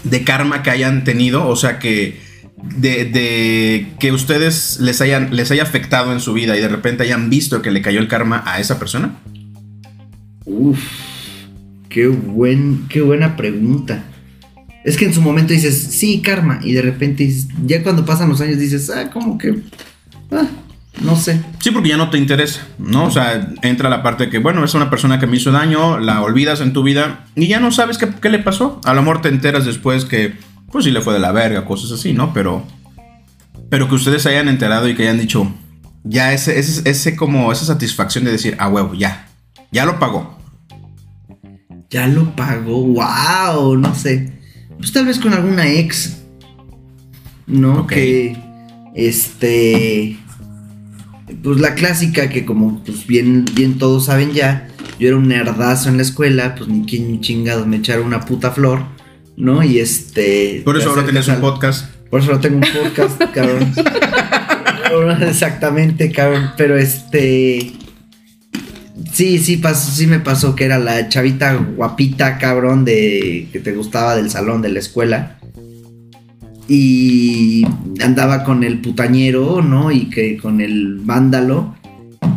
de 0.03 0.23
karma 0.23 0.63
que 0.63 0.71
hayan 0.71 1.03
tenido? 1.03 1.47
O 1.47 1.55
sea, 1.55 1.77
que 1.77 2.19
de, 2.57 3.05
de 3.05 3.93
que 3.99 4.11
ustedes 4.11 4.79
les 4.79 5.01
hayan 5.01 5.35
les 5.35 5.51
haya 5.51 5.61
afectado 5.61 6.13
en 6.13 6.19
su 6.19 6.33
vida 6.33 6.57
y 6.57 6.61
de 6.61 6.67
repente 6.67 7.03
hayan 7.03 7.29
visto 7.29 7.61
que 7.61 7.69
le 7.69 7.83
cayó 7.83 7.99
el 7.99 8.07
karma 8.07 8.41
a 8.47 8.59
esa 8.59 8.79
persona. 8.79 9.19
Uf, 10.45 10.79
qué, 11.89 12.07
buen, 12.07 12.87
qué 12.89 13.01
buena 13.01 13.37
pregunta. 13.37 14.03
Es 14.83 14.97
que 14.97 15.05
en 15.05 15.13
su 15.13 15.21
momento 15.21 15.53
dices, 15.53 15.77
sí, 15.91 16.21
karma, 16.21 16.59
y 16.63 16.73
de 16.73 16.81
repente 16.81 17.23
dices- 17.23 17.47
ya 17.65 17.83
cuando 17.83 18.05
pasan 18.05 18.29
los 18.29 18.39
años 18.41 18.57
dices, 18.59 18.89
ah, 18.89 19.09
como 19.11 19.37
que, 19.37 19.59
ah, 20.31 20.47
no 21.01 21.15
sé. 21.15 21.41
Sí, 21.59 21.71
porque 21.71 21.89
ya 21.89 21.97
no 21.97 22.09
te 22.09 22.17
interesa, 22.17 22.61
¿no? 22.77 23.05
O 23.05 23.11
sea, 23.11 23.51
entra 23.61 23.89
la 23.89 24.01
parte 24.03 24.25
de 24.25 24.29
que, 24.29 24.39
bueno, 24.39 24.63
es 24.63 24.73
una 24.73 24.89
persona 24.89 25.19
que 25.19 25.27
me 25.27 25.37
hizo 25.37 25.51
daño, 25.51 25.99
la 25.99 26.21
olvidas 26.21 26.61
en 26.61 26.73
tu 26.73 26.83
vida 26.83 27.25
y 27.35 27.47
ya 27.47 27.59
no 27.59 27.71
sabes 27.71 27.97
qué, 27.97 28.09
qué 28.21 28.29
le 28.29 28.39
pasó. 28.39 28.79
A 28.85 28.93
lo 28.93 29.01
mejor 29.01 29.21
te 29.21 29.29
enteras 29.29 29.65
después 29.65 30.05
que, 30.05 30.33
pues 30.71 30.85
sí 30.85 30.91
le 30.91 31.01
fue 31.01 31.13
de 31.13 31.19
la 31.19 31.31
verga, 31.31 31.65
cosas 31.65 31.91
así, 31.91 32.13
¿no? 32.13 32.33
Pero, 32.33 32.65
pero 33.69 33.87
que 33.89 33.95
ustedes 33.95 34.23
se 34.23 34.29
hayan 34.29 34.47
enterado 34.47 34.87
y 34.89 34.95
que 34.95 35.03
hayan 35.03 35.19
dicho, 35.19 35.53
ya 36.03 36.33
ese, 36.33 36.57
ese, 36.57 36.89
ese 36.89 37.15
como, 37.15 37.51
esa 37.51 37.65
satisfacción 37.65 38.23
de 38.23 38.31
decir, 38.31 38.55
a 38.59 38.67
huevo, 38.69 38.93
ya, 38.93 39.27
ya 39.71 39.85
lo 39.85 39.99
pagó. 39.99 40.37
Ya 41.89 42.07
lo 42.07 42.35
pagó, 42.35 42.83
wow, 42.83 43.75
no 43.77 43.93
sé. 43.95 44.38
Pues 44.79 44.91
tal 44.91 45.05
vez 45.05 45.19
con 45.19 45.33
alguna 45.33 45.69
ex, 45.71 46.17
¿no? 47.47 47.81
Ok. 47.81 47.89
Que, 47.89 48.37
este, 48.95 50.17
pues 51.43 51.59
la 51.59 51.75
clásica 51.75 52.29
que 52.29 52.45
como 52.45 52.83
pues 52.83 53.05
bien, 53.05 53.45
bien 53.53 53.77
todos 53.77 54.05
saben 54.05 54.31
ya, 54.31 54.67
yo 54.99 55.09
era 55.09 55.17
un 55.17 55.27
nerdazo 55.27 55.89
en 55.89 55.97
la 55.97 56.03
escuela, 56.03 56.55
pues 56.55 56.67
ni 56.69 56.85
quien 56.85 57.21
chingados 57.21 57.67
me 57.67 57.77
echara 57.77 58.01
una 58.01 58.21
puta 58.21 58.51
flor, 58.51 58.83
¿no? 59.37 59.63
Y 59.63 59.79
este... 59.79 60.61
Por 60.65 60.77
eso 60.77 60.89
ahora 60.89 61.03
tienes 61.03 61.27
un 61.27 61.35
al- 61.35 61.41
podcast. 61.41 61.93
Por 62.09 62.21
eso 62.21 62.31
no 62.31 62.39
tengo 62.39 62.57
un 62.57 62.63
podcast, 62.63 63.21
cabrón. 63.33 63.71
Exactamente, 65.21 66.11
cabrón. 66.11 66.51
Pero 66.57 66.77
este. 66.77 67.73
Sí, 69.11 69.37
sí, 69.39 69.57
pasó, 69.57 69.91
sí 69.91 70.07
me 70.07 70.19
pasó 70.19 70.55
que 70.55 70.65
era 70.65 70.77
la 70.79 71.09
chavita 71.09 71.55
guapita, 71.55 72.37
cabrón, 72.37 72.85
de 72.85 73.47
que 73.51 73.59
te 73.59 73.71
gustaba 73.73 74.15
del 74.15 74.29
salón 74.29 74.61
de 74.61 74.69
la 74.69 74.79
escuela. 74.79 75.37
Y 76.67 77.65
andaba 78.01 78.43
con 78.43 78.63
el 78.63 78.79
putañero, 78.79 79.61
¿no? 79.61 79.91
Y 79.91 80.09
que 80.09 80.37
con 80.37 80.61
el 80.61 80.99
vándalo. 81.01 81.75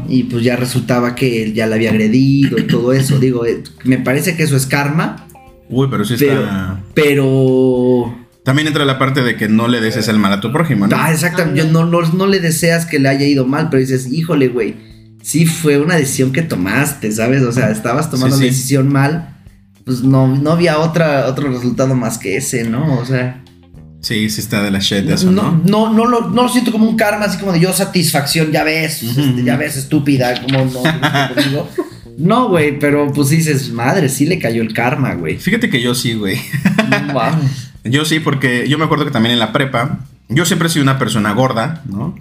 Y 0.09 0.25
pues 0.25 0.43
ya 0.43 0.57
resultaba 0.57 1.15
que 1.15 1.43
él 1.43 1.55
ya 1.55 1.67
la 1.67 1.77
había 1.77 1.91
agredido 1.91 2.59
y 2.59 2.63
todo 2.63 2.93
eso. 2.93 3.19
Digo, 3.19 3.45
eh, 3.47 3.63
me 3.85 3.99
parece 3.99 4.37
que 4.37 4.43
eso 4.45 4.57
es 4.57 4.67
karma. 4.67 5.27
Uy, 5.69 5.89
pero 5.91 6.05
sí 6.05 6.15
Pero- 6.19 6.43
está... 6.43 6.81
Pero 6.95 8.19
También 8.45 8.69
entra 8.69 8.85
la 8.85 8.99
parte 8.99 9.23
de 9.23 9.37
que 9.37 9.49
no 9.49 9.69
le 9.69 9.81
desees 9.81 10.09
el 10.09 10.19
mal 10.19 10.33
a 10.33 10.41
tu 10.41 10.51
prójimo, 10.53 10.87
¿no? 10.87 10.97
Ah, 10.99 11.13
exactamente. 11.13 11.61
Yo 11.61 11.71
no, 11.71 11.85
no, 11.85 12.01
no 12.01 12.27
le 12.27 12.41
deseas 12.41 12.87
que 12.87 12.99
le 12.99 13.09
haya 13.09 13.27
ido 13.27 13.47
mal, 13.47 13.69
pero 13.71 13.81
dices, 13.81 14.11
híjole, 14.13 14.49
güey. 14.49 14.75
Sí, 15.23 15.47
fue 15.47 15.79
una 15.79 15.97
decisión 15.97 16.33
que 16.33 16.43
tomaste, 16.43 17.11
¿sabes? 17.13 17.43
O 17.43 17.53
sea, 17.53 17.71
estabas 17.71 18.11
tomando 18.11 18.37
Sí, 18.37 18.43
la 18.45 18.49
sí. 18.49 18.55
decisión 18.55 18.89
mal. 18.93 19.29
Pues 19.85 20.03
no, 20.03 20.27
no 20.29 20.53
había 20.53 20.79
otra, 20.79 21.27
otro 21.27 21.49
resultado 21.51 21.95
más 21.95 22.19
que 22.19 22.37
ese, 22.37 22.65
¿no? 22.65 22.99
O 22.99 23.05
sea. 23.05 23.43
Sí, 24.01 24.29
sí 24.31 24.41
está 24.41 24.63
de 24.63 24.71
la 24.73 24.81
shit 24.81 25.09
eso, 25.09 25.31
no, 25.31 25.53
¿no? 25.53 25.63
no, 25.65 25.93
no, 25.93 26.07
lo, 26.07 26.29
no 26.31 26.43
lo 26.43 26.49
siento 26.49 26.73
como 26.73 26.89
un 26.89 26.97
karma, 26.97 27.27
así 27.27 27.39
como 27.39 27.53
de 27.53 27.61
yo 27.61 27.73
satisfacción, 27.73 28.51
ya 28.51 28.65
ves, 28.65 29.01
este, 29.05 29.45
ya 29.45 29.57
ves, 29.57 29.77
estúpida, 29.77 30.41
como 30.43 30.65
no 30.65 30.83
conmigo. 30.83 31.69
No, 32.19 32.49
güey, 32.49 32.79
pero 32.81 33.13
pues 33.13 33.29
dices, 33.31 33.71
madre, 33.71 34.09
sí 34.09 34.27
le 34.27 34.39
cayó 34.41 34.61
el 34.63 34.75
karma, 34.75 35.15
güey. 35.15 35.39
Fíjate 35.39 35.71
que 35.71 35.81
yo 35.81 35.95
sí, 35.95 36.15
güey. 36.15 36.37
No 36.91 37.15
mames. 37.15 37.69
Yo 37.85 38.05
sí, 38.05 38.21
porque 38.21 38.69
yo 38.69 38.79
me 38.79 38.85
acuerdo 38.85 39.05
que 39.05 39.11
también 39.11 39.33
en 39.33 39.41
la 39.41 39.51
prepa, 39.53 39.99
yo 40.29 40.45
siempre 40.45 40.69
he 40.69 40.71
sido 40.71 40.85
una 40.85 41.01
persona 41.01 41.33
gorda, 41.33 41.83
¿no? 41.87 42.15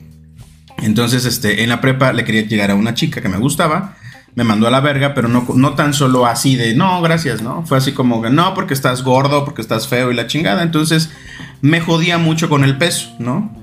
Entonces, 0.81 1.25
este, 1.25 1.63
en 1.63 1.69
la 1.69 1.81
prepa 1.81 2.13
le 2.13 2.23
quería 2.23 2.43
llegar 2.43 2.71
a 2.71 2.75
una 2.75 2.93
chica 2.93 3.21
que 3.21 3.29
me 3.29 3.37
gustaba. 3.37 3.95
Me 4.33 4.43
mandó 4.45 4.67
a 4.67 4.71
la 4.71 4.79
verga, 4.79 5.13
pero 5.13 5.27
no, 5.27 5.45
no 5.55 5.73
tan 5.73 5.93
solo 5.93 6.25
así 6.25 6.55
de 6.55 6.73
no, 6.73 7.01
gracias, 7.01 7.41
¿no? 7.41 7.65
Fue 7.65 7.77
así 7.77 7.91
como 7.91 8.21
que 8.21 8.29
no, 8.29 8.53
porque 8.53 8.73
estás 8.73 9.03
gordo, 9.03 9.43
porque 9.43 9.61
estás 9.61 9.87
feo 9.87 10.09
y 10.11 10.15
la 10.15 10.27
chingada. 10.27 10.63
Entonces 10.63 11.09
me 11.61 11.81
jodía 11.81 12.17
mucho 12.17 12.47
con 12.49 12.63
el 12.63 12.77
peso, 12.77 13.13
¿no? 13.19 13.61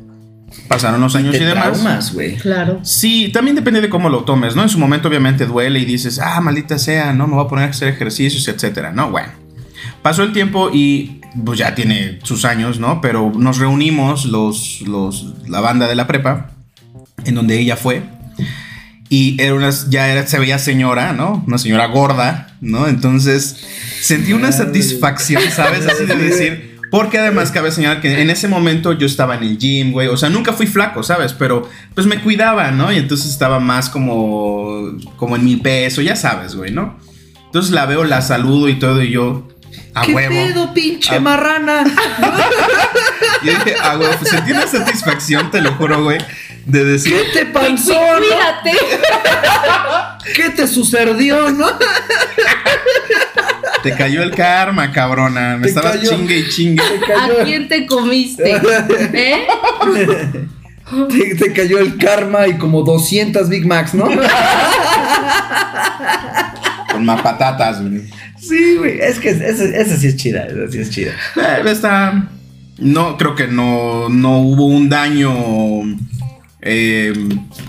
Pasaron 0.67 1.01
los 1.01 1.15
años 1.15 1.35
y, 1.35 1.39
Te 1.39 1.47
demás. 1.47 1.73
traumas, 1.73 2.15
güey. 2.15 2.37
Claro. 2.37 2.81
Sí, 2.83 3.31
también 3.33 3.57
depende 3.57 3.81
de 3.81 3.89
cómo 3.89 4.09
lo 4.09 4.25
tomes, 4.25 4.57
¿no? 4.57 4.63
En 4.63 4.69
su 4.69 4.79
momento 4.79 5.09
obviamente 5.09 5.47
duele 5.47 5.79
y 5.79 5.85
dices, 5.85 6.19
ah, 6.19 6.41
maldita 6.41 6.79
sea, 6.79 7.13
no, 7.13 7.27
me 7.27 7.35
voy 7.35 7.45
a 7.45 7.49
poner 7.49 7.67
a 7.67 7.71
hacer 7.71 7.89
ejercicios, 7.89 8.47
etcétera, 8.49 8.93
¿no? 8.93 9.11
Bueno, 9.11 9.29
pasó 10.03 10.23
el 10.23 10.33
tiempo 10.33 10.71
y 10.73 11.21
pues 11.45 11.59
ya 11.59 11.75
tiene 11.75 12.19
sus 12.23 12.45
años, 12.45 12.79
¿no? 12.79 13.01
Pero 13.01 13.33
nos 13.35 13.59
reunimos 13.59 14.25
los, 14.25 14.83
los, 14.83 15.35
la 15.47 15.61
banda 15.61 15.87
de 15.87 15.95
la 15.95 16.07
prepa, 16.07 16.51
en 17.25 17.35
donde 17.35 17.59
ella 17.59 17.77
fue. 17.77 18.03
Y 19.11 19.41
era 19.41 19.55
una, 19.55 19.71
ya 19.89 20.09
era, 20.09 20.27
se 20.27 20.39
veía 20.39 20.59
señora, 20.59 21.13
¿no? 21.13 21.43
Una 21.47 21.57
señora 21.59 21.87
gorda, 21.87 22.55
¿no? 22.61 22.89
Entonces 22.89 23.57
sentí 24.03 24.33
una 24.35 24.53
satisfacción, 24.53 25.43
¿sabes? 25.51 25.87
Así 25.87 26.05
de 26.05 26.15
decir, 26.17 26.79
porque 26.91 27.19
además 27.19 27.51
cabe 27.51 27.71
señalar 27.73 28.03
que 28.03 28.21
en 28.21 28.29
ese 28.29 28.49
momento 28.49 28.93
yo 28.93 29.07
estaba 29.07 29.37
en 29.37 29.45
el 29.45 29.57
gym, 29.59 29.93
güey. 29.93 30.09
O 30.09 30.17
sea, 30.19 30.29
nunca 30.29 30.53
fui 30.53 30.67
flaco, 30.67 31.03
¿sabes? 31.03 31.33
Pero 31.33 31.69
pues 31.95 32.07
me 32.07 32.21
cuidaba, 32.21 32.71
¿no? 32.71 32.93
Y 32.93 32.97
entonces 32.99 33.31
estaba 33.31 33.61
más 33.61 33.89
como, 33.89 34.97
como 35.17 35.37
en 35.37 35.45
mi 35.45 35.57
peso, 35.57 36.03
ya 36.03 36.15
sabes, 36.15 36.55
güey, 36.55 36.71
¿no? 36.71 36.99
Entonces 37.47 37.73
la 37.73 37.87
veo, 37.87 38.05
la 38.05 38.21
saludo 38.21 38.69
y 38.69 38.75
todo, 38.79 39.03
y 39.03 39.11
yo, 39.11 39.49
a 39.95 40.03
¿Qué 40.03 40.13
huevo. 40.15 40.35
pedo, 40.35 40.75
pinche 40.75 41.17
A- 41.17 41.21
marrana? 41.21 41.83
Yo 43.45 43.53
dije, 43.53 43.75
a 43.83 43.97
huevo, 43.97 44.13
pues 44.19 44.31
sentí 44.31 44.51
una 44.53 44.67
satisfacción, 44.67 45.51
te 45.51 45.61
lo 45.61 45.73
juro, 45.75 46.03
güey, 46.05 46.19
de 46.69 46.85
decir, 46.85 47.15
¿Qué 47.33 47.41
te 47.41 47.47
panzón? 47.47 47.97
cuídate. 48.19 48.73
¿Qué 50.35 50.51
te 50.51 50.69
sucedió, 50.69 51.51
no? 51.51 51.67
te 53.83 53.93
cayó 53.97 54.23
el 54.23 54.33
karma, 54.33 54.93
cabrona. 54.93 55.57
Me 55.57 55.63
Te 55.65 55.69
estabas 55.71 55.97
cayó. 55.97 56.11
chingue 56.11 56.39
y 56.39 56.49
chingue. 56.51 56.83
¿A 56.83 57.45
quién 57.45 57.69
te 57.69 57.87
comiste? 57.87 58.55
¿Eh? 59.15 59.47
te, 61.09 61.35
te 61.37 61.53
cayó 61.55 61.79
el 61.79 61.97
karma 61.97 62.47
y 62.47 62.59
como 62.59 62.83
200 62.83 63.49
Big 63.49 63.67
Macs, 63.67 63.95
¿no? 63.95 64.05
Con 66.93 67.05
más 67.05 67.23
patatas, 67.23 67.81
güey. 67.81 68.03
Sí, 68.39 68.77
güey. 68.77 69.01
Es 69.01 69.19
que 69.19 69.31
esa 69.31 69.47
esa 69.65 69.97
sí 69.97 70.07
es 70.09 70.17
chida, 70.17 70.45
esa 70.47 70.71
sí 70.71 70.79
es 70.81 70.91
chida. 70.91 71.13
Eh, 71.37 71.63
está. 71.67 72.29
No, 72.79 73.17
creo 73.17 73.35
que 73.35 73.47
no, 73.49 74.09
no 74.09 74.39
hubo 74.41 74.67
un 74.67 74.89
daño 74.89 75.33
eh, 76.61 77.13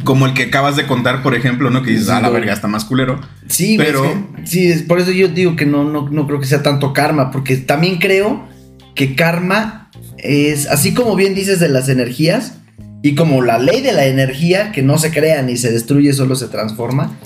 como 0.03 0.25
el 0.25 0.33
que 0.33 0.43
acabas 0.43 0.75
de 0.75 0.85
contar, 0.87 1.21
por 1.23 1.35
ejemplo, 1.35 1.69
¿no? 1.69 1.83
Que 1.83 1.91
dices, 1.91 2.07
Sí, 2.07 2.11
ah, 2.15 2.21
la 2.21 2.29
verga, 2.29 2.53
está 2.53 2.67
más 2.67 2.85
culero. 2.85 3.19
Sí, 3.47 3.75
Pero- 3.77 4.05
es 4.05 4.11
que- 4.11 4.47
sí, 4.47 4.67
es 4.71 4.81
por 4.83 4.99
eso 4.99 5.11
yo 5.11 5.27
digo 5.27 5.55
que 5.55 5.65
no, 5.65 5.83
no, 5.83 6.09
no 6.09 6.25
creo 6.27 6.39
que 6.39 6.47
sea 6.47 6.63
tanto 6.63 6.91
karma, 6.93 7.31
porque 7.31 7.57
también 7.57 7.97
creo 7.97 8.47
que 8.95 9.15
karma 9.15 9.89
es, 10.17 10.67
así 10.67 10.93
como 10.93 11.15
bien 11.15 11.35
dices 11.35 11.59
de 11.59 11.69
las 11.69 11.87
energías, 11.89 12.53
y 13.01 13.15
como 13.15 13.41
la 13.41 13.59
ley 13.59 13.81
de 13.81 13.93
la 13.93 14.05
energía, 14.07 14.71
que 14.73 14.81
no 14.81 14.97
se 14.97 15.11
crea 15.11 15.41
ni 15.41 15.55
se 15.55 15.71
destruye, 15.71 16.11
solo 16.11 16.35
se 16.35 16.47
transforma, 16.47 17.17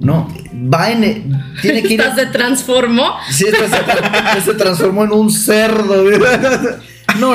no, 0.00 0.28
va 0.72 0.90
en, 0.90 1.32
tiene 1.62 1.82
que 1.82 1.94
ir... 1.94 2.00
¿Estás 2.00 2.16
se 2.18 2.26
transformó? 2.26 3.12
Sí, 3.30 3.46
esto 3.46 3.64
se, 3.68 4.40
se 4.42 4.54
transformó 4.54 5.04
en 5.04 5.12
un 5.12 5.30
cerdo. 5.30 6.02
güey. 6.02 6.18
No. 7.20 7.32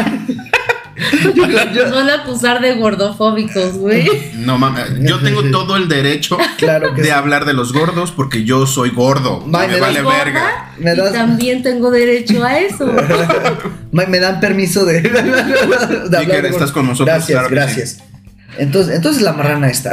Yo, 1.36 1.46
yo- 1.48 1.84
Nos 1.86 1.96
van 1.96 2.10
a 2.10 2.14
acusar 2.24 2.60
de 2.62 2.76
gordofóbicos, 2.76 3.78
güey. 3.78 4.08
No 4.36 4.58
mames, 4.58 4.86
yo 5.02 5.20
tengo 5.20 5.44
todo 5.52 5.76
el 5.78 5.88
derecho 5.88 6.38
claro 6.58 6.94
que 6.94 7.02
de 7.02 7.08
sí. 7.08 7.14
hablar 7.14 7.46
de 7.46 7.54
los 7.54 7.72
gordos 7.74 8.12
porque 8.12 8.44
yo 8.44 8.66
soy 8.68 8.90
gordo. 8.90 9.40
Va, 9.50 9.62
me 9.62 9.76
me 9.76 9.80
vale 9.80 10.02
Gorda, 10.02 10.18
verga. 10.24 10.72
Me 10.78 10.96
das- 10.96 11.10
Y 11.12 11.14
también 11.14 11.64
tengo 11.64 11.90
derecho 11.92 12.44
a 12.44 12.60
eso. 12.60 12.86
Me, 13.92 14.06
me 14.06 14.20
dan 14.20 14.40
permiso 14.40 14.86
de, 14.86 15.02
de 15.02 15.10
hablar 15.20 16.22
Iker, 16.22 16.42
de- 16.44 16.50
estás 16.50 16.72
con 16.72 16.86
nosotros, 16.86 17.08
Gracias, 17.08 17.40
claro 17.40 17.50
gracias. 17.50 17.98
Entonces, 18.58 18.96
entonces 18.96 19.22
la 19.24 19.34
marrana 19.34 19.68
está. 19.70 19.92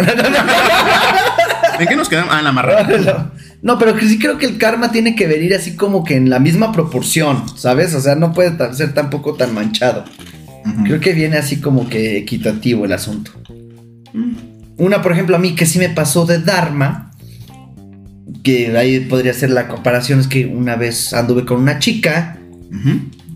¿En 1.78 1.86
qué 1.86 1.96
nos 1.96 2.08
quedamos? 2.08 2.30
Ah, 2.34 2.38
en 2.38 2.44
la 2.44 2.52
marrana. 2.52 2.88
no, 2.98 3.30
no, 3.62 3.78
pero 3.78 3.98
sí 3.98 4.18
creo 4.18 4.38
que 4.38 4.46
el 4.46 4.58
karma 4.58 4.92
tiene 4.92 5.14
que 5.14 5.26
venir 5.26 5.54
así 5.54 5.76
como 5.76 6.04
que 6.04 6.16
en 6.16 6.30
la 6.30 6.38
misma 6.38 6.72
proporción, 6.72 7.44
¿sabes? 7.56 7.94
O 7.94 8.00
sea, 8.00 8.14
no 8.14 8.32
puede 8.32 8.56
ser 8.74 8.94
tampoco 8.94 9.34
tan 9.34 9.54
manchado. 9.54 10.04
Creo 10.84 11.00
que 11.00 11.12
viene 11.12 11.36
así 11.36 11.60
como 11.60 11.88
que 11.88 12.18
equitativo 12.18 12.84
el 12.84 12.92
asunto. 12.92 13.30
Una, 14.78 15.02
por 15.02 15.12
ejemplo, 15.12 15.36
a 15.36 15.38
mí 15.38 15.54
que 15.54 15.66
sí 15.66 15.78
me 15.78 15.88
pasó 15.88 16.26
de 16.26 16.38
Dharma, 16.38 17.12
que 18.42 18.76
ahí 18.76 19.00
podría 19.00 19.32
ser 19.32 19.50
la 19.50 19.68
comparación, 19.68 20.20
es 20.20 20.26
que 20.26 20.46
una 20.46 20.76
vez 20.76 21.12
anduve 21.12 21.44
con 21.44 21.60
una 21.60 21.78
chica 21.78 22.38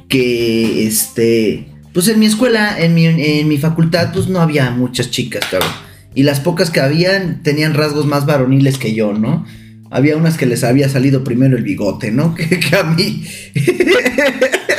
que, 0.08 0.86
este, 0.86 1.68
pues 1.92 2.08
en 2.08 2.18
mi 2.18 2.26
escuela, 2.26 2.78
en 2.78 2.94
mi, 2.94 3.06
en 3.06 3.48
mi 3.48 3.58
facultad, 3.58 4.12
pues 4.12 4.28
no 4.28 4.40
había 4.40 4.70
muchas 4.70 5.10
chicas, 5.10 5.44
cabrón. 5.50 5.70
Y 6.14 6.24
las 6.24 6.40
pocas 6.40 6.70
que 6.70 6.80
habían 6.80 7.42
tenían 7.42 7.74
rasgos 7.74 8.06
más 8.06 8.26
varoniles 8.26 8.78
que 8.78 8.94
yo, 8.94 9.12
¿no? 9.12 9.46
Había 9.90 10.16
unas 10.16 10.36
que 10.36 10.46
les 10.46 10.62
había 10.62 10.88
salido 10.88 11.24
primero 11.24 11.56
el 11.56 11.62
bigote, 11.62 12.10
¿no? 12.10 12.34
Que, 12.36 12.60
que 12.60 12.76
a 12.76 12.84
mí. 12.84 13.24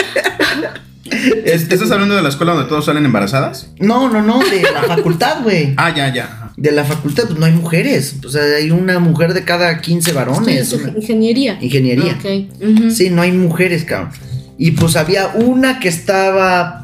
¿Estás 1.45 1.91
hablando 1.91 2.15
de 2.15 2.21
la 2.21 2.29
escuela 2.29 2.53
donde 2.53 2.69
todos 2.69 2.85
salen 2.85 3.05
embarazadas? 3.05 3.67
No, 3.79 4.09
no, 4.09 4.21
no, 4.21 4.39
de 4.39 4.61
la 4.61 4.83
facultad, 4.87 5.43
güey. 5.43 5.73
Ah, 5.77 5.93
ya, 5.95 6.13
ya. 6.13 6.51
De 6.57 6.71
la 6.71 6.83
facultad, 6.83 7.25
pues 7.27 7.39
no 7.39 7.45
hay 7.45 7.53
mujeres. 7.53 8.15
O 8.25 8.29
sea, 8.29 8.43
hay 8.43 8.71
una 8.71 8.99
mujer 8.99 9.33
de 9.33 9.43
cada 9.43 9.79
15 9.81 10.13
varones. 10.13 10.73
Ingeniería. 10.95 11.57
Ingeniería. 11.61 12.17
Ok. 12.19 12.25
ujú. 12.61 12.91
Sí, 12.91 13.09
no 13.09 13.21
hay 13.21 13.31
mujeres, 13.31 13.85
cabrón. 13.85 14.11
Y 14.57 14.71
pues 14.71 14.95
había 14.95 15.27
una 15.29 15.79
que 15.79 15.89
estaba 15.89 16.77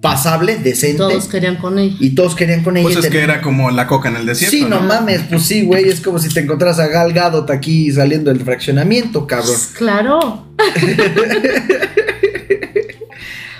pasable, 0.00 0.58
decente. 0.58 0.98
Todos 0.98 1.26
querían 1.26 1.56
con 1.56 1.76
ella. 1.78 1.96
y 1.98 2.10
todos 2.10 2.36
querían 2.36 2.62
con 2.62 2.76
ella. 2.76 2.88
Pues 2.88 3.04
es 3.04 3.10
que 3.10 3.20
era 3.20 3.40
como 3.40 3.70
la 3.70 3.88
coca 3.88 4.10
en 4.10 4.16
el 4.16 4.26
desierto. 4.26 4.56
Sí, 4.56 4.64
no 4.64 4.80
mames, 4.80 5.22
pues 5.28 5.42
sí, 5.42 5.64
güey. 5.64 5.88
Es 5.88 6.00
como 6.00 6.20
si 6.20 6.28
te 6.28 6.40
encontraras 6.40 6.78
a 6.78 6.86
Gal 6.86 7.12
Gadot 7.12 7.50
aquí 7.50 7.90
saliendo 7.90 8.32
del 8.32 8.40
fraccionamiento, 8.44 9.26
cabrón. 9.26 9.56
Claro. 9.76 10.46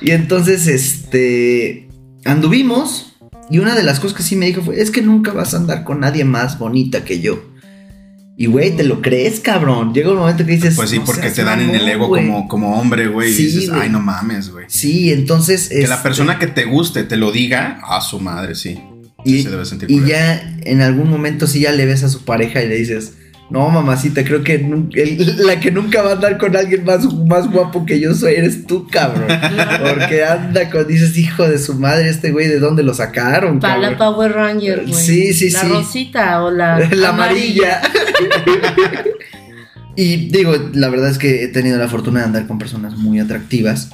Y 0.00 0.10
entonces, 0.10 0.66
este. 0.66 1.88
Anduvimos. 2.24 3.16
Y 3.50 3.58
una 3.58 3.74
de 3.74 3.82
las 3.82 3.98
cosas 4.00 4.16
que 4.16 4.22
sí 4.22 4.36
me 4.36 4.46
dijo 4.46 4.62
fue: 4.62 4.80
Es 4.80 4.90
que 4.90 5.02
nunca 5.02 5.32
vas 5.32 5.54
a 5.54 5.58
andar 5.58 5.84
con 5.84 6.00
nadie 6.00 6.24
más 6.24 6.58
bonita 6.58 7.04
que 7.04 7.20
yo. 7.20 7.42
Y 8.40 8.46
güey, 8.46 8.76
¿te 8.76 8.84
lo 8.84 9.02
crees, 9.02 9.40
cabrón? 9.40 9.92
Llega 9.92 10.12
un 10.12 10.18
momento 10.18 10.46
que 10.46 10.52
dices. 10.52 10.76
Pues 10.76 10.90
sí, 10.90 11.00
"No 11.00 11.04
porque 11.04 11.30
te 11.30 11.42
dan 11.42 11.60
en 11.60 11.74
el 11.74 11.88
ego 11.88 12.06
güey". 12.06 12.24
como, 12.24 12.46
como 12.46 12.80
hombre, 12.80 13.08
güey. 13.08 13.32
Sí, 13.32 13.42
y 13.42 13.46
dices, 13.46 13.70
ay, 13.72 13.90
no 13.90 13.98
mames, 13.98 14.50
güey. 14.50 14.66
Sí, 14.68 15.12
entonces. 15.12 15.68
Que 15.68 15.88
la 15.88 15.96
este, 15.96 16.02
persona 16.04 16.38
que 16.38 16.46
te 16.46 16.64
guste 16.64 17.02
te 17.02 17.16
lo 17.16 17.32
diga, 17.32 17.80
a 17.82 18.00
su 18.00 18.20
madre, 18.20 18.54
sí. 18.54 18.78
Sí 19.24 19.38
Y, 19.38 19.42
se 19.42 19.50
debe 19.50 19.64
sentir 19.64 19.90
y 19.90 20.06
ya 20.06 20.56
en 20.62 20.80
algún 20.80 21.10
momento 21.10 21.48
sí 21.48 21.58
ya 21.58 21.72
le 21.72 21.84
ves 21.84 22.04
a 22.04 22.08
su 22.08 22.24
pareja 22.24 22.62
y 22.62 22.68
le 22.68 22.76
dices, 22.76 23.14
no 23.50 23.68
mamacita, 23.70 24.24
creo 24.24 24.42
que 24.44 24.54
el- 24.56 25.46
la 25.46 25.58
que 25.58 25.70
nunca 25.70 26.02
va 26.02 26.10
a 26.10 26.12
andar 26.14 26.36
con 26.36 26.54
alguien 26.56 26.84
más, 26.84 27.04
más 27.26 27.50
guapo 27.50 27.86
que 27.86 27.98
yo 27.98 28.14
soy, 28.14 28.34
eres 28.34 28.66
tú, 28.66 28.86
cabrón. 28.88 29.26
Porque 29.80 30.22
anda 30.24 30.68
con, 30.70 30.86
dices, 30.86 31.16
hijo 31.16 31.48
de 31.48 31.58
su 31.58 31.74
madre, 31.74 32.10
este 32.10 32.30
güey, 32.30 32.46
¿de 32.48 32.58
dónde 32.58 32.82
lo 32.82 32.92
sacaron? 32.92 33.58
Para 33.60 33.78
la 33.78 33.88
cabrón?" 33.96 34.14
Power 34.14 34.32
Ranger, 34.32 34.82
güey. 34.86 34.92
Sí, 34.94 35.32
sí, 35.32 35.50
la 35.50 35.60
sí. 35.62 35.68
rosita 35.68 36.44
o 36.44 36.50
la, 36.50 36.78
La 36.94 37.08
amarilla. 37.10 37.80
y 39.96 40.28
digo, 40.28 40.52
la 40.74 40.88
verdad 40.88 41.10
es 41.10 41.18
que 41.18 41.44
he 41.44 41.48
tenido 41.48 41.76
la 41.78 41.88
fortuna 41.88 42.20
de 42.20 42.26
andar 42.26 42.46
con 42.46 42.58
personas 42.58 42.96
muy 42.96 43.18
atractivas. 43.20 43.90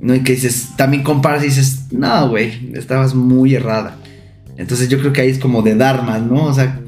¿No? 0.00 0.14
Y 0.14 0.20
que 0.20 0.32
dices, 0.32 0.68
también 0.78 1.02
comparas 1.02 1.42
y 1.42 1.46
dices, 1.48 1.92
no, 1.92 2.28
güey, 2.30 2.70
estabas 2.74 3.14
muy 3.14 3.54
errada. 3.54 3.96
Entonces 4.56 4.88
yo 4.88 4.98
creo 4.98 5.12
que 5.12 5.20
ahí 5.20 5.28
es 5.30 5.38
como 5.38 5.60
de 5.62 5.74
Dharma, 5.74 6.18
¿no? 6.18 6.44
O 6.44 6.54
sea, 6.54 6.80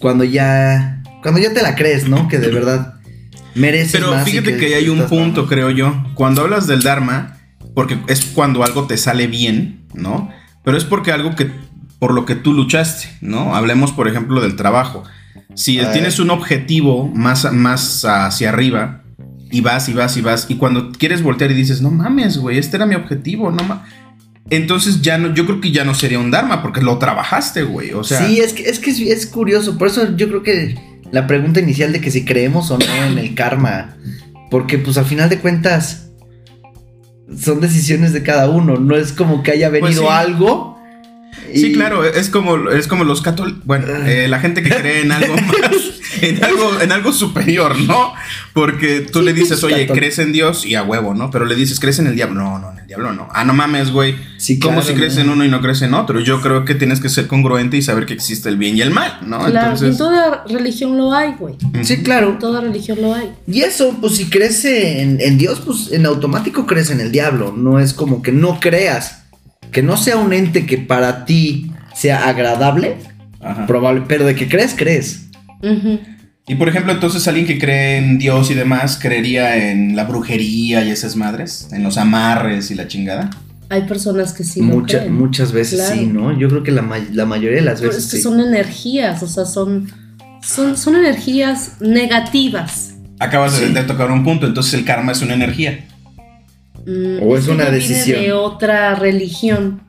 cuando 0.00 0.24
ya 0.24 0.97
cuando 1.22 1.40
ya 1.40 1.52
te 1.52 1.62
la 1.62 1.74
crees, 1.74 2.08
¿no? 2.08 2.28
Que 2.28 2.38
de 2.38 2.48
verdad 2.48 2.94
mereces 3.54 3.92
Pero 3.92 4.10
más 4.10 4.24
fíjate 4.24 4.56
que, 4.56 4.68
que 4.68 4.74
hay 4.74 4.88
un 4.88 5.06
punto, 5.06 5.46
creo 5.46 5.70
yo. 5.70 6.04
Cuando 6.14 6.42
hablas 6.42 6.66
del 6.66 6.82
Dharma, 6.82 7.38
porque 7.74 7.98
es 8.08 8.24
cuando 8.24 8.62
algo 8.64 8.86
te 8.86 8.96
sale 8.96 9.26
bien, 9.26 9.86
¿no? 9.94 10.30
Pero 10.64 10.76
es 10.76 10.84
porque 10.84 11.12
algo 11.12 11.34
que 11.34 11.50
por 11.98 12.14
lo 12.14 12.24
que 12.24 12.34
tú 12.34 12.52
luchaste, 12.52 13.08
¿no? 13.20 13.54
Hablemos, 13.56 13.92
por 13.92 14.08
ejemplo, 14.08 14.40
del 14.40 14.56
trabajo. 14.56 15.04
Si 15.54 15.80
tienes 15.92 16.20
un 16.20 16.30
objetivo 16.30 17.08
más, 17.08 17.52
más 17.52 18.04
hacia 18.04 18.50
arriba 18.50 19.02
y 19.50 19.60
vas 19.60 19.88
y 19.88 19.92
vas 19.94 20.16
y 20.16 20.20
vas, 20.20 20.46
y 20.48 20.56
cuando 20.56 20.92
quieres 20.92 21.22
voltear 21.22 21.50
y 21.50 21.54
dices, 21.54 21.82
no 21.82 21.90
mames, 21.90 22.38
güey, 22.38 22.58
este 22.58 22.76
era 22.76 22.86
mi 22.86 22.94
objetivo, 22.94 23.50
no 23.50 23.64
mames. 23.64 23.84
Entonces 24.50 25.02
ya 25.02 25.18
no, 25.18 25.34
yo 25.34 25.44
creo 25.44 25.60
que 25.60 25.72
ya 25.72 25.84
no 25.84 25.94
sería 25.94 26.18
un 26.18 26.30
Dharma 26.30 26.62
porque 26.62 26.80
lo 26.80 26.98
trabajaste, 26.98 27.64
güey. 27.64 27.92
O 27.92 28.04
sea, 28.04 28.24
sí, 28.24 28.40
es 28.40 28.52
que, 28.52 28.62
es 28.62 28.78
que 28.78 28.90
es, 28.90 29.00
es 29.00 29.26
curioso. 29.26 29.76
Por 29.76 29.88
eso 29.88 30.16
yo 30.16 30.28
creo 30.28 30.42
que 30.42 30.97
la 31.10 31.26
pregunta 31.26 31.60
inicial 31.60 31.92
de 31.92 32.00
que 32.00 32.10
si 32.10 32.24
creemos 32.24 32.70
o 32.70 32.78
no 32.78 33.04
en 33.06 33.18
el 33.18 33.34
karma. 33.34 33.96
Porque, 34.50 34.78
pues 34.78 34.96
al 34.96 35.04
final 35.04 35.28
de 35.28 35.38
cuentas, 35.38 36.10
son 37.38 37.60
decisiones 37.60 38.12
de 38.12 38.22
cada 38.22 38.48
uno. 38.48 38.76
No 38.76 38.96
es 38.96 39.12
como 39.12 39.42
que 39.42 39.52
haya 39.52 39.68
venido 39.68 40.02
Pues 40.02 40.10
sí. 40.10 40.16
algo 40.16 40.78
Sí, 41.54 41.72
claro, 41.72 42.04
es 42.04 42.28
como, 42.28 42.70
es 42.70 42.86
como 42.86 43.04
los 43.04 43.22
católicos. 43.22 43.62
Bueno, 43.64 43.86
eh, 44.06 44.28
la 44.28 44.40
gente 44.40 44.62
que 44.62 44.70
cree 44.70 45.02
en 45.02 45.12
algo 45.12 45.34
más, 45.60 45.97
en 46.22 46.42
algo, 46.44 46.80
en 46.80 46.92
algo 46.92 47.12
superior, 47.12 47.78
¿no? 47.80 48.12
Porque 48.52 49.00
tú 49.00 49.22
le 49.22 49.32
dices, 49.32 49.62
oye, 49.64 49.86
crees 49.86 50.18
en 50.18 50.32
Dios 50.32 50.64
y 50.66 50.74
a 50.74 50.82
huevo, 50.82 51.14
¿no? 51.14 51.30
Pero 51.30 51.44
le 51.44 51.54
dices, 51.54 51.78
¿crees 51.80 51.98
en 51.98 52.06
el 52.06 52.14
diablo? 52.16 52.40
No, 52.42 52.58
no, 52.58 52.72
en 52.72 52.78
el 52.78 52.86
diablo 52.86 53.12
no. 53.12 53.28
Ah, 53.32 53.44
no 53.44 53.52
mames, 53.54 53.90
güey. 53.90 54.16
Sí, 54.36 54.58
¿Cómo 54.58 54.76
claro, 54.76 54.88
si 54.88 54.94
crees 54.94 55.14
¿no? 55.16 55.22
en 55.22 55.30
uno 55.30 55.44
y 55.44 55.48
no 55.48 55.60
crees 55.60 55.82
en 55.82 55.94
otro? 55.94 56.20
Yo 56.20 56.40
creo 56.40 56.64
que 56.64 56.74
tienes 56.74 57.00
que 57.00 57.08
ser 57.08 57.26
congruente 57.26 57.76
y 57.76 57.82
saber 57.82 58.06
que 58.06 58.14
existe 58.14 58.48
el 58.48 58.56
bien 58.56 58.76
y 58.76 58.80
el 58.80 58.90
mal, 58.90 59.18
¿no? 59.26 59.38
Claro, 59.38 59.50
y 59.52 59.56
en 59.56 59.64
Entonces, 59.72 59.98
toda 59.98 60.44
religión 60.48 60.96
lo 60.96 61.12
hay, 61.12 61.34
güey. 61.38 61.54
Sí, 61.82 61.94
En 61.94 62.02
claro. 62.02 62.36
toda 62.40 62.60
religión 62.60 63.00
lo 63.00 63.14
hay. 63.14 63.32
Y 63.46 63.60
eso, 63.62 63.96
pues 64.00 64.16
si 64.16 64.28
crees 64.30 64.64
en, 64.64 65.20
en 65.20 65.38
Dios, 65.38 65.60
pues 65.64 65.92
en 65.92 66.06
automático 66.06 66.66
crees 66.66 66.90
en 66.90 67.00
el 67.00 67.12
diablo. 67.12 67.52
No 67.56 67.78
es 67.78 67.92
como 67.94 68.22
que 68.22 68.32
no 68.32 68.58
creas. 68.60 69.24
Que 69.70 69.82
no 69.82 69.96
sea 69.96 70.16
un 70.16 70.32
ente 70.32 70.64
que 70.66 70.78
para 70.78 71.26
ti 71.26 71.70
sea 71.94 72.28
agradable, 72.28 72.96
ajá. 73.40 73.66
probable, 73.66 74.04
pero 74.08 74.24
de 74.24 74.34
que 74.34 74.48
crees, 74.48 74.74
crees. 74.76 75.27
Y 76.46 76.54
por 76.54 76.68
ejemplo, 76.68 76.92
entonces 76.92 77.26
alguien 77.28 77.46
que 77.46 77.58
cree 77.58 77.98
en 77.98 78.18
Dios 78.18 78.50
y 78.50 78.54
demás, 78.54 78.98
¿creería 79.00 79.70
en 79.70 79.94
la 79.96 80.04
brujería 80.04 80.82
y 80.84 80.90
esas 80.90 81.14
madres? 81.16 81.68
¿En 81.72 81.82
los 81.82 81.98
amarres 81.98 82.70
y 82.70 82.74
la 82.74 82.88
chingada? 82.88 83.28
Hay 83.70 83.82
personas 83.82 84.32
que 84.32 84.44
sí 84.44 84.60
lo 84.60 84.66
Mucha- 84.66 85.00
creen. 85.00 85.14
muchas 85.14 85.52
veces 85.52 85.80
Claro. 85.80 85.94
sí, 85.94 86.06
¿no? 86.06 86.38
Yo 86.38 86.48
creo 86.48 86.62
que 86.62 86.70
la, 86.72 86.80
ma- 86.80 86.96
la 87.12 87.26
mayoría 87.26 87.56
de 87.58 87.64
las 87.64 87.80
Pero 87.80 87.90
veces 87.90 88.06
es 88.06 88.10
que 88.12 88.16
sí. 88.16 88.22
son 88.22 88.40
energías, 88.40 89.22
o 89.22 89.28
sea, 89.28 89.44
son, 89.44 89.92
son, 90.42 90.78
son 90.78 90.96
energías 90.96 91.72
negativas. 91.80 92.94
Acabas 93.18 93.60
de- 93.60 93.66
Sí. 93.66 93.72
de 93.74 93.82
tocar 93.82 94.10
un 94.10 94.24
punto, 94.24 94.46
entonces 94.46 94.72
el 94.72 94.84
karma 94.86 95.12
es 95.12 95.20
una 95.20 95.34
energía. 95.34 95.84
Mm, 96.86 97.18
O 97.22 97.36
es 97.36 97.44
que 97.44 97.50
una 97.50 97.66
decisión. 97.70 98.20
de 98.22 98.32
otra 98.32 98.94
religión. 98.94 99.82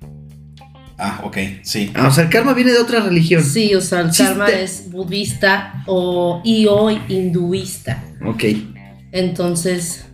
Ah, 1.02 1.22
ok, 1.24 1.38
sí. 1.62 1.92
Ah, 1.96 2.08
o 2.08 2.12
sea, 2.12 2.26
el 2.26 2.30
karma 2.30 2.54
viene 2.54 2.72
de 2.74 2.80
otra 2.80 3.00
religión. 3.00 3.42
Sí, 3.44 3.74
o 3.74 3.80
sea, 3.82 4.02
el 4.02 4.14
Sí, 4.14 4.22
karma 4.24 4.46
te- 4.48 4.64
es 4.64 4.92
budista 4.92 5.84
o, 5.88 6.42
y 6.44 6.68
hoy 6.68 7.00
hinduista. 7.08 8.04
Ok. 8.26 8.44
Entonces 9.12 10.06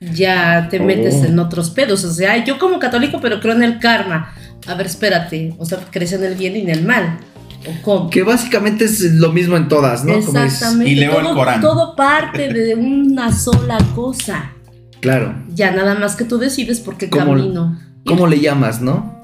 ya 0.00 0.68
te 0.70 0.78
Oh. 0.80 0.84
metes 0.84 1.14
en 1.24 1.38
otros 1.38 1.70
pedos. 1.70 2.04
O 2.04 2.12
sea, 2.12 2.42
yo 2.44 2.58
como 2.58 2.78
católico, 2.78 3.18
pero 3.20 3.40
creo 3.40 3.54
en 3.54 3.62
el 3.62 3.78
karma. 3.78 4.32
A 4.66 4.74
ver, 4.74 4.86
espérate. 4.86 5.54
O 5.58 5.64
sea, 5.64 5.78
crees 5.90 6.12
en 6.12 6.24
el 6.24 6.34
bien 6.34 6.56
y 6.56 6.60
en 6.60 6.68
el 6.70 6.84
mal. 6.84 7.18
¿O 7.66 7.82
cómo? 7.82 8.10
Que 8.10 8.22
básicamente 8.22 8.84
es 8.86 9.00
lo 9.14 9.32
mismo 9.32 9.56
en 9.56 9.68
todas, 9.68 10.04
¿no? 10.04 10.14
Exactamente. 10.14 10.90
Y 10.90 10.94
leo 10.94 11.18
el 11.18 11.24
todo, 11.24 11.34
Corán. 11.34 11.60
todo 11.60 11.96
parte 11.96 12.52
de 12.52 12.74
una 12.74 13.32
sola 13.34 13.78
cosa. 13.94 14.52
Claro. 15.00 15.34
Ya 15.54 15.70
nada 15.70 15.94
más 15.94 16.16
que 16.16 16.24
tú 16.24 16.38
decides 16.38 16.80
por 16.80 16.96
qué 16.96 17.08
¿Cómo- 17.10 17.34
camino. 17.34 17.78
¿Cómo 18.06 18.26
le 18.26 18.40
llamas, 18.40 18.80
no? 18.80 19.19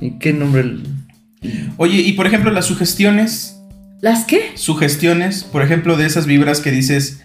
¿Y 0.00 0.18
qué 0.18 0.32
nombre? 0.32 0.76
Oye, 1.76 1.96
y 2.02 2.12
por 2.12 2.26
ejemplo, 2.26 2.50
las 2.50 2.66
sugestiones, 2.66 3.56
¿Las 4.00 4.24
qué? 4.24 4.52
sugestiones, 4.54 5.44
por 5.44 5.62
ejemplo, 5.62 5.96
de 5.96 6.06
esas 6.06 6.26
vibras 6.26 6.60
que 6.60 6.70
dices, 6.70 7.20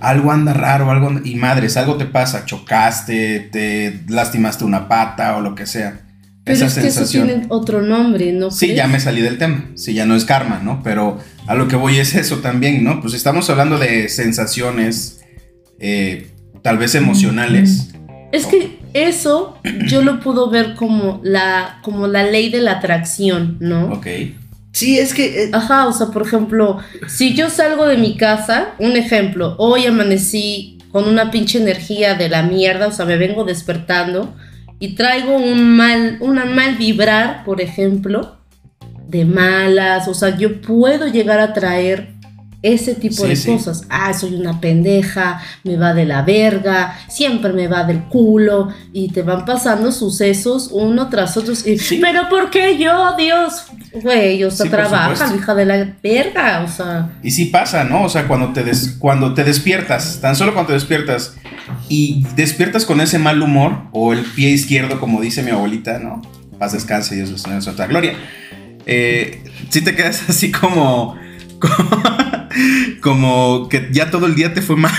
algo 0.00 0.32
anda 0.32 0.52
raro, 0.52 0.90
algo 0.90 1.08
anda- 1.08 1.22
y 1.24 1.34
madres, 1.36 1.76
algo 1.76 1.96
te 1.96 2.04
pasa, 2.06 2.44
chocaste, 2.46 3.40
te 3.52 4.00
lastimaste 4.08 4.64
una 4.64 4.88
pata 4.88 5.36
o 5.36 5.40
lo 5.40 5.54
que 5.54 5.66
sea. 5.66 6.00
Pero 6.44 6.56
Esa 6.58 6.66
es 6.66 6.74
que 6.74 6.86
eso 6.88 7.06
tiene 7.06 7.46
otro 7.48 7.80
nombre, 7.80 8.30
¿no? 8.32 8.50
Sí, 8.50 8.66
crees? 8.66 8.76
ya 8.76 8.86
me 8.86 9.00
salí 9.00 9.22
del 9.22 9.38
tema. 9.38 9.70
Sí, 9.76 9.94
ya 9.94 10.04
no 10.04 10.14
es 10.14 10.26
karma, 10.26 10.60
¿no? 10.62 10.82
Pero 10.82 11.18
a 11.46 11.54
lo 11.54 11.68
que 11.68 11.76
voy 11.76 11.96
es 11.96 12.14
eso 12.14 12.40
también, 12.40 12.84
¿no? 12.84 13.00
Pues 13.00 13.14
estamos 13.14 13.48
hablando 13.48 13.78
de 13.78 14.10
sensaciones, 14.10 15.22
eh, 15.80 16.28
tal 16.62 16.76
vez 16.76 16.94
emocionales. 16.94 17.92
Es 18.30 18.44
que 18.46 18.78
eso 18.94 19.58
yo 19.86 20.00
lo 20.02 20.20
puedo 20.20 20.48
ver 20.48 20.74
como 20.74 21.20
la, 21.22 21.80
como 21.82 22.06
la 22.06 22.22
ley 22.22 22.48
de 22.48 22.62
la 22.62 22.72
atracción, 22.72 23.58
¿no? 23.60 23.92
Ok. 23.92 24.06
Sí, 24.72 24.98
es 24.98 25.12
que. 25.12 25.44
eh, 25.44 25.50
Ajá, 25.52 25.86
o 25.86 25.92
sea, 25.92 26.06
por 26.08 26.22
ejemplo, 26.22 26.78
si 27.06 27.34
yo 27.34 27.50
salgo 27.50 27.86
de 27.86 27.98
mi 27.98 28.16
casa, 28.16 28.74
un 28.78 28.96
ejemplo, 28.96 29.54
hoy 29.58 29.86
amanecí 29.86 30.78
con 30.90 31.08
una 31.08 31.30
pinche 31.30 31.58
energía 31.58 32.14
de 32.14 32.28
la 32.28 32.42
mierda, 32.42 32.86
o 32.86 32.92
sea, 32.92 33.04
me 33.04 33.16
vengo 33.16 33.44
despertando 33.44 34.34
y 34.78 34.94
traigo 34.94 35.36
un 35.36 35.76
mal, 35.76 36.18
una 36.20 36.44
mal 36.44 36.76
vibrar, 36.76 37.44
por 37.44 37.60
ejemplo, 37.60 38.36
de 39.08 39.24
malas, 39.24 40.08
o 40.08 40.14
sea, 40.14 40.36
yo 40.36 40.60
puedo 40.60 41.06
llegar 41.08 41.38
a 41.38 41.52
traer 41.52 42.13
ese 42.64 42.94
tipo 42.94 43.22
Sí, 43.22 43.28
de 43.28 43.36
sí. 43.36 43.52
cosas. 43.52 43.82
Ah, 43.90 44.12
soy 44.14 44.34
una 44.34 44.60
pendeja, 44.60 45.40
me 45.64 45.76
va 45.76 45.92
de 45.94 46.04
la 46.06 46.22
verga, 46.22 46.96
siempre 47.08 47.52
me 47.52 47.68
va 47.68 47.84
del 47.84 48.04
culo 48.04 48.68
y 48.92 49.08
te 49.12 49.22
van 49.22 49.44
pasando 49.44 49.92
sucesos 49.92 50.70
uno 50.72 51.08
tras 51.10 51.36
otro. 51.36 51.52
Y, 51.52 51.78
Sí. 51.78 51.98
Pero 52.00 52.28
¿por 52.28 52.50
qué 52.50 52.78
yo, 52.78 53.14
Dios? 53.18 53.64
Güey, 54.02 54.42
o 54.44 54.50
sea, 54.50 54.70
trabaja, 54.70 55.34
hija 55.36 55.54
de 55.54 55.64
la 55.66 55.94
verga, 56.02 56.62
o 56.64 56.68
sea. 56.68 57.10
Y 57.22 57.30
sí 57.30 57.44
pasa, 57.44 57.84
¿no? 57.84 58.02
O 58.04 58.08
sea, 58.08 58.26
cuando 58.26 58.52
te, 58.52 58.64
des- 58.64 58.96
cuando 58.98 59.34
te 59.34 59.44
despiertas, 59.44 60.18
tan 60.20 60.34
solo 60.34 60.52
cuando 60.54 60.68
te 60.68 60.72
despiertas 60.74 61.36
y 61.88 62.24
despiertas 62.34 62.86
con 62.86 63.00
ese 63.00 63.18
mal 63.18 63.40
humor 63.42 63.82
o 63.92 64.12
el 64.12 64.20
pie 64.22 64.50
izquierdo, 64.50 64.98
como 64.98 65.20
dice 65.20 65.42
mi 65.42 65.50
abuelita, 65.50 65.98
¿no? 65.98 66.22
Paz 66.58 66.72
descanse, 66.72 67.14
Dios 67.14 67.30
es 67.30 67.44
en 67.46 67.60
su 67.62 67.70
otra 67.70 67.86
gloria. 67.86 68.14
Eh, 68.86 69.42
sí 69.70 69.80
te 69.82 69.94
quedas 69.94 70.22
así 70.28 70.50
como, 70.50 71.16
como, 73.00 73.68
que 73.68 73.88
ya 73.90 74.10
todo 74.10 74.26
el 74.26 74.34
día 74.34 74.54
te 74.54 74.62
fue 74.62 74.76
mal. 74.76 74.92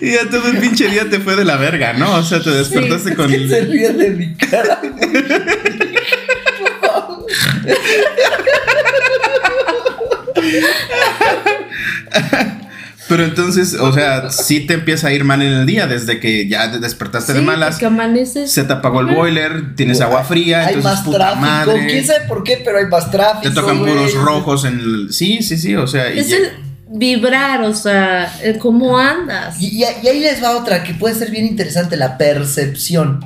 Y 0.00 0.10
ya 0.12 0.28
todo 0.30 0.48
el 0.48 0.58
pinche 0.58 0.88
día 0.88 1.08
te 1.08 1.20
fue 1.20 1.36
de 1.36 1.44
la 1.44 1.56
verga, 1.56 1.92
¿no? 1.92 2.16
O 2.16 2.22
sea, 2.22 2.42
te 2.42 2.50
despertaste 2.50 3.14
con... 3.14 3.28
¿Quién 3.28 3.48
se 3.48 3.60
ríe 3.62 3.92
de 3.92 4.10
mi 4.10 4.34
cara? 4.34 4.80
Pero 13.10 13.24
entonces, 13.24 13.74
o 13.74 13.92
sea, 13.92 14.30
sí 14.30 14.60
te 14.60 14.72
empieza 14.74 15.08
a 15.08 15.12
ir 15.12 15.24
mal 15.24 15.42
en 15.42 15.52
el 15.52 15.66
día 15.66 15.86
desde 15.86 16.18
que 16.20 16.48
ya 16.48 16.70
te 16.72 16.78
despertaste 16.78 17.34
de 17.34 17.42
malas. 17.42 17.72
porque 17.74 17.84
amaneces. 17.86 18.50
Se 18.50 18.64
te 18.64 18.72
apagó 18.72 19.00
el 19.00 19.08
boiler, 19.14 19.74
tienes 19.76 20.00
agua 20.00 20.24
fría, 20.24 20.60
hay 20.60 20.74
entonces 20.76 20.84
más 20.84 21.02
puta 21.04 21.18
tráfico. 21.18 21.40
madre. 21.42 21.86
¿Quién 21.88 22.06
sabe 22.06 22.20
por 22.26 22.42
qué? 22.44 22.62
Pero 22.64 22.78
hay 22.78 22.86
más 22.86 23.10
tráfico. 23.10 23.42
Te 23.42 23.50
tocan 23.50 23.78
güey. 23.80 23.92
puros 23.92 24.14
rojos 24.14 24.64
en 24.64 24.78
el. 24.78 25.12
Sí, 25.12 25.42
sí, 25.42 25.58
sí. 25.58 25.74
O 25.76 25.86
sea, 25.86 26.14
y 26.14 26.20
Es 26.20 26.28
ya- 26.28 26.36
el 26.38 26.50
vibrar, 26.92 27.62
o 27.62 27.74
sea, 27.74 28.32
el 28.42 28.58
cómo 28.58 28.96
andas. 28.98 29.60
Y, 29.60 29.66
y- 29.78 29.84
y 30.02 30.08
ahí 30.08 30.20
les 30.20 30.42
va 30.42 30.56
otra 30.56 30.82
que 30.84 30.94
puede 30.94 31.14
ser 31.14 31.30
bien 31.30 31.44
interesante, 31.46 31.96
la 31.96 32.16
percepción. 32.16 33.20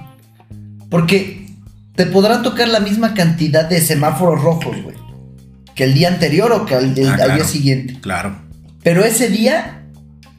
Porque 0.91 1.47
te 1.97 2.07
podrán 2.07 2.43
tocar 2.43 2.69
la 2.69 2.81
misma 2.81 3.15
cantidad 3.15 3.69
de 3.69 3.81
semáforos 3.81 4.43
rojos, 4.43 4.77
güey. 4.83 4.97
Que 5.75 5.85
el 5.85 5.95
día 5.95 6.09
anterior 6.09 6.53
o 6.53 6.67
que 6.67 6.75
al, 6.75 6.97
el- 6.99 7.09
Ah, 7.09 7.19
al 7.23 7.35
día 7.37 7.45
siguiente. 7.45 7.99
Claro. 8.01 8.44
Pero 8.85 9.03
ese 9.03 9.29
día 9.29 9.83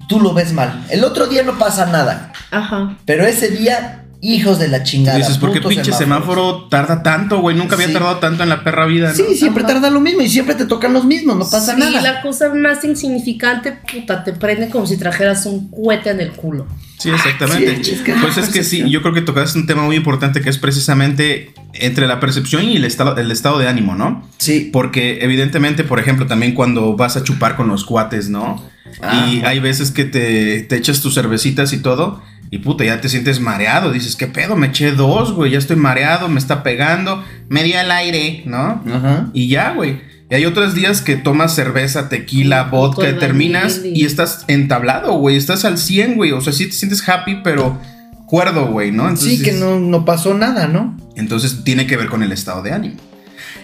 tú 0.07 0.21
lo 0.21 0.33
ves 0.33 0.53
mal. 0.53 0.85
El 0.89 1.03
otro 1.03 1.27
día 1.27 1.43
no 1.43 1.57
pasa 1.57 1.87
nada. 1.87 2.31
Ajá. 2.51 2.95
Pero 3.05 3.25
ese 3.25 3.49
día, 3.49 4.04
hijos 4.33 4.59
de 4.59 4.67
la 4.67 4.83
chingada. 4.83 5.17
dices, 5.17 5.37
¿por 5.37 5.51
qué 5.53 5.61
pinche 5.61 5.91
semáforos?" 5.91 5.99
semáforo 5.99 6.67
tarda 6.69 7.03
tanto, 7.03 7.39
güey? 7.41 7.55
Nunca 7.55 7.75
había 7.75 7.87
Sí. 7.87 7.93
tardado 7.93 8.17
tanto 8.17 8.43
en 8.43 8.49
la 8.49 8.63
perra 8.63 8.85
vida, 8.85 9.09
¿no? 9.09 9.15
Sí, 9.15 9.35
siempre 9.35 9.63
Ajá. 9.63 9.73
tarda 9.73 9.89
lo 9.89 9.99
mismo 10.01 10.21
y 10.21 10.29
siempre 10.29 10.55
te 10.55 10.65
tocan 10.65 10.93
los 10.93 11.05
mismos, 11.05 11.35
no 11.37 11.43
pasa 11.49 11.73
Sí, 11.75 11.79
nada. 11.79 12.01
la 12.01 12.21
cosa 12.21 12.53
más 12.53 12.83
insignificante, 12.83 13.73
puta, 13.91 14.23
te 14.23 14.33
prende 14.33 14.69
como 14.69 14.85
si 14.87 14.97
trajeras 14.97 15.45
un 15.45 15.69
cohete 15.69 16.09
en 16.09 16.19
el 16.21 16.31
culo. 16.31 16.65
Sí, 16.97 17.09
exactamente. 17.09 17.83
Sí, 17.83 17.91
es 17.91 18.01
que- 18.01 18.13
pues 18.13 18.37
es 18.37 18.49
que 18.49 18.63
sí, 18.63 18.89
yo 18.89 19.01
creo 19.01 19.13
que 19.13 19.21
tocaste 19.21 19.59
un 19.59 19.67
tema 19.67 19.83
muy 19.83 19.95
importante 19.97 20.41
que 20.41 20.49
es 20.49 20.57
precisamente 20.57 21.53
entre 21.73 22.07
la 22.07 22.19
percepción 22.19 22.63
y 22.63 22.77
el 22.77 22.85
estado, 22.85 23.17
el 23.17 23.31
estado 23.31 23.59
de 23.59 23.67
ánimo, 23.67 23.95
¿no? 23.95 24.27
Sí. 24.37 24.69
Porque 24.71 25.19
evidentemente, 25.21 25.83
por 25.83 25.99
ejemplo, 25.99 26.25
también 26.25 26.53
cuando 26.53 26.95
vas 26.95 27.17
a 27.17 27.23
chupar 27.23 27.55
con 27.57 27.67
los 27.67 27.83
cuates, 27.83 28.29
¿no? 28.29 28.63
Y 29.01 29.39
Ajá. 29.39 29.49
hay 29.49 29.59
veces 29.59 29.91
que 29.91 30.05
te, 30.05 30.61
te 30.63 30.77
echas 30.77 31.01
tus 31.01 31.15
cervecitas 31.15 31.73
y 31.73 31.79
todo, 31.79 32.21
y 32.51 32.59
puta, 32.59 32.85
ya 32.85 33.01
te 33.01 33.09
sientes 33.09 33.39
mareado. 33.39 33.91
Dices, 33.91 34.15
¿qué 34.15 34.27
pedo? 34.27 34.55
Me 34.55 34.67
eché 34.67 34.91
dos, 34.91 35.33
güey, 35.33 35.51
ya 35.51 35.57
estoy 35.57 35.75
mareado, 35.75 36.27
me 36.27 36.39
está 36.39 36.63
pegando, 36.63 37.23
media 37.49 37.81
al 37.81 37.91
aire, 37.91 38.43
¿no? 38.45 38.83
Ajá. 38.87 39.29
Y 39.33 39.47
ya, 39.47 39.73
güey. 39.73 40.01
Y 40.29 40.35
hay 40.35 40.45
otros 40.45 40.73
días 40.73 41.01
que 41.01 41.15
tomas 41.17 41.53
cerveza, 41.53 42.09
tequila, 42.09 42.63
vodka, 42.63 43.09
y 43.09 43.13
terminas 43.13 43.81
y 43.83 44.05
estás 44.05 44.45
entablado, 44.47 45.13
güey. 45.13 45.35
Estás 45.35 45.65
al 45.65 45.77
100, 45.77 46.15
güey. 46.15 46.31
O 46.31 46.41
sea, 46.41 46.51
sí 46.53 46.65
te 46.65 46.71
sientes 46.71 47.07
happy, 47.07 47.41
pero 47.43 47.79
cuerdo, 48.25 48.67
güey, 48.67 48.91
¿no? 48.91 49.15
Sí, 49.15 49.41
que 49.41 49.51
no, 49.51 49.79
no 49.79 50.03
pasó 50.03 50.33
nada, 50.33 50.67
¿no? 50.67 50.97
Entonces 51.15 51.63
tiene 51.63 51.85
que 51.85 51.97
ver 51.97 52.07
con 52.07 52.23
el 52.23 52.31
estado 52.31 52.63
de 52.63 52.71
ánimo. 52.71 52.95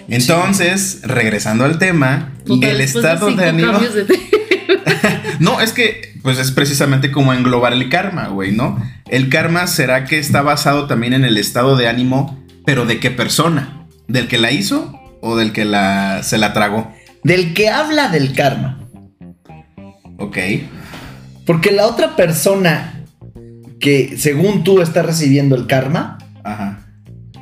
Entonces, 0.08 1.00
regresando 1.04 1.66
al 1.66 1.78
tema, 1.78 2.32
Puta, 2.46 2.70
el 2.70 2.82
estado 2.82 3.32
de, 3.32 3.46
ánimo. 3.46 3.72
cambios 3.72 3.96
de. 3.96 4.06
No, 5.42 5.60
es 5.60 5.74
que, 5.74 6.14
pues 6.22 6.38
es 6.38 6.52
precisamente 6.52 7.12
como 7.12 7.34
englobar 7.34 7.74
el 7.74 7.90
karma, 7.90 8.28
güey, 8.28 8.52
¿no? 8.52 8.80
El 9.10 9.28
karma 9.28 9.66
será 9.66 10.06
que 10.06 10.20
está 10.20 10.44
basado 10.44 10.86
también 10.86 11.14
en 11.14 11.26
el 11.26 11.36
estado 11.36 11.76
de 11.76 11.88
ánimo, 11.88 12.40
pero 12.64 12.86
¿de 12.86 13.00
qué 13.00 13.10
persona? 13.10 13.88
¿Del 14.08 14.28
que 14.28 14.38
la 14.38 14.52
hizo 14.52 15.02
o 15.20 15.36
del 15.36 15.52
que 15.52 15.66
la, 15.66 16.22
se 16.22 16.38
la 16.38 16.54
tragó? 16.54 16.94
Del 17.24 17.56
que 17.56 17.70
habla 17.70 18.10
del 18.10 18.34
karma. 18.34 18.88
Ok. 20.20 20.38
Porque 21.48 21.72
la 21.72 21.88
otra 21.88 22.16
persona 22.16 23.04
que 23.80 24.18
según 24.20 24.64
tú 24.64 24.80
está 24.80 25.02
recibiendo 25.02 25.56
el 25.56 25.66
karma, 25.66 26.20
Ajá. 26.44 26.86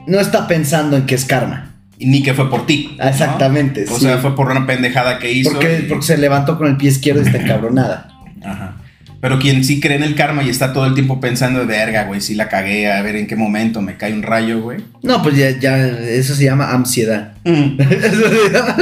no 0.08 0.22
está 0.22 0.48
pensando 0.48 0.96
en 0.96 1.06
que 1.06 1.16
es 1.16 1.26
karma. 1.26 1.69
Ni 2.00 2.24
que 2.24 2.34
fue 2.34 2.50
por 2.50 2.66
ti. 2.66 2.96
¿no? 2.98 3.04
Exactamente, 3.06 3.86
O 3.90 3.96
sí. 4.00 4.06
sea, 4.06 4.18
fue 4.20 4.36
por 4.36 4.50
una 4.50 4.66
pendejada 4.66 5.20
que 5.20 5.32
hizo. 5.32 5.52
Porque, 5.52 5.82
y- 5.86 5.90
porque 5.90 6.06
se 6.06 6.18
levantó 6.18 6.58
con 6.58 6.68
el 6.68 6.78
pie 6.78 6.90
izquierdo 6.90 7.22
y 7.22 7.26
está 7.26 7.38
encabronada. 7.42 8.10
Ajá. 8.44 8.76
Pero 9.22 9.38
quien 9.38 9.66
sí 9.66 9.82
cree 9.82 9.98
en 9.98 10.04
el 10.04 10.16
karma 10.16 10.44
y 10.44 10.50
está 10.50 10.72
todo 10.72 10.86
el 10.86 10.94
tiempo 10.94 11.20
pensando 11.20 11.60
de 11.60 11.66
verga, 11.66 12.06
güey, 12.06 12.22
si 12.22 12.36
la 12.36 12.48
cagué, 12.48 12.90
a 12.90 13.02
ver 13.02 13.18
en 13.18 13.28
qué 13.28 13.36
momento 13.36 13.82
me 13.82 13.98
cae 13.98 14.14
un 14.14 14.24
rayo, 14.24 14.62
güey. 14.62 14.80
No, 15.04 15.22
pues 15.22 15.36
ya, 15.36 15.50
ya, 15.60 15.78
eso 15.88 16.34
se 16.36 16.46
llama 16.46 16.72
ansiedad. 16.72 17.34
Eso 17.44 18.30
se 18.30 18.50
llama- 18.54 18.78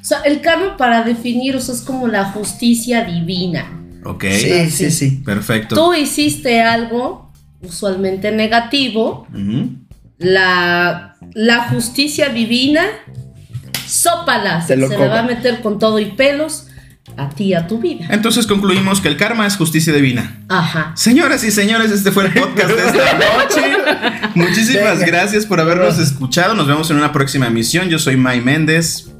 O 0.00 0.04
sea, 0.08 0.20
el 0.24 0.40
karma 0.40 0.76
para 0.78 1.02
definir, 1.02 1.56
o 1.56 1.60
sea, 1.60 1.74
es 1.74 1.82
como 1.82 2.06
la 2.08 2.24
justicia 2.24 3.04
divina. 3.04 3.66
ok. 4.04 4.24
Sí, 4.30 4.70
sí, 4.70 4.90
sí. 4.90 5.10
Perfecto. 5.24 5.74
Tú 5.74 5.92
hiciste 5.92 6.62
algo 6.62 7.30
usualmente 7.60 8.30
negativo, 8.32 9.26
Ujú. 9.34 9.72
La, 10.18 11.16
la 11.34 11.68
justicia 11.68 12.28
divina, 12.30 12.84
sópala, 13.86 14.62
Se 14.62 14.76
se, 14.76 14.86
cobra. 14.94 15.08
va 15.08 15.18
a 15.20 15.22
meter 15.24 15.60
con 15.60 15.78
todo 15.78 15.98
y 15.98 16.06
pelos 16.06 16.68
a 17.16 17.30
ti, 17.30 17.54
a 17.54 17.66
tu 17.66 17.78
vida. 17.78 18.06
Entonces 18.10 18.46
concluimos 18.46 19.00
que 19.00 19.08
el 19.08 19.16
karma 19.16 19.46
es 19.46 19.56
justicia 19.56 19.92
divina. 19.92 20.44
Ajá. 20.48 20.92
Señoras 20.96 21.44
y 21.44 21.50
señores, 21.50 21.90
este 21.90 22.10
fue 22.12 22.26
el 22.26 22.32
podcast 22.34 22.68
de 22.70 22.86
esta 22.86 23.18
noche. 23.38 24.30
Muchísimas 24.34 24.98
Venga. 24.98 25.06
gracias 25.06 25.46
por 25.46 25.60
habernos 25.60 25.98
escuchado. 25.98 26.54
Nos 26.54 26.66
vemos 26.66 26.90
en 26.90 26.96
una 26.98 27.12
próxima 27.12 27.46
emisión. 27.46 27.88
Yo 27.88 27.98
soy 27.98 28.16
May 28.16 28.40
Méndez. 28.40 29.10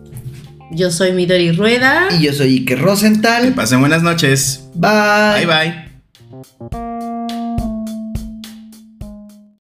Yo 0.73 0.91
soy 0.91 1.13
Midori 1.13 1.53
Rueda. 1.53 2.09
Y 2.19 2.25
yo 2.25 2.33
soy 2.33 2.57
Ike 2.57 2.75
Que 2.75 2.77
Rosenthal. 2.83 3.55
pasen 3.55 3.81
buenas 3.81 4.03
noches. 4.03 4.69
Bye. 4.75 5.47
Bye 5.47 5.87
bye. 6.71 7.26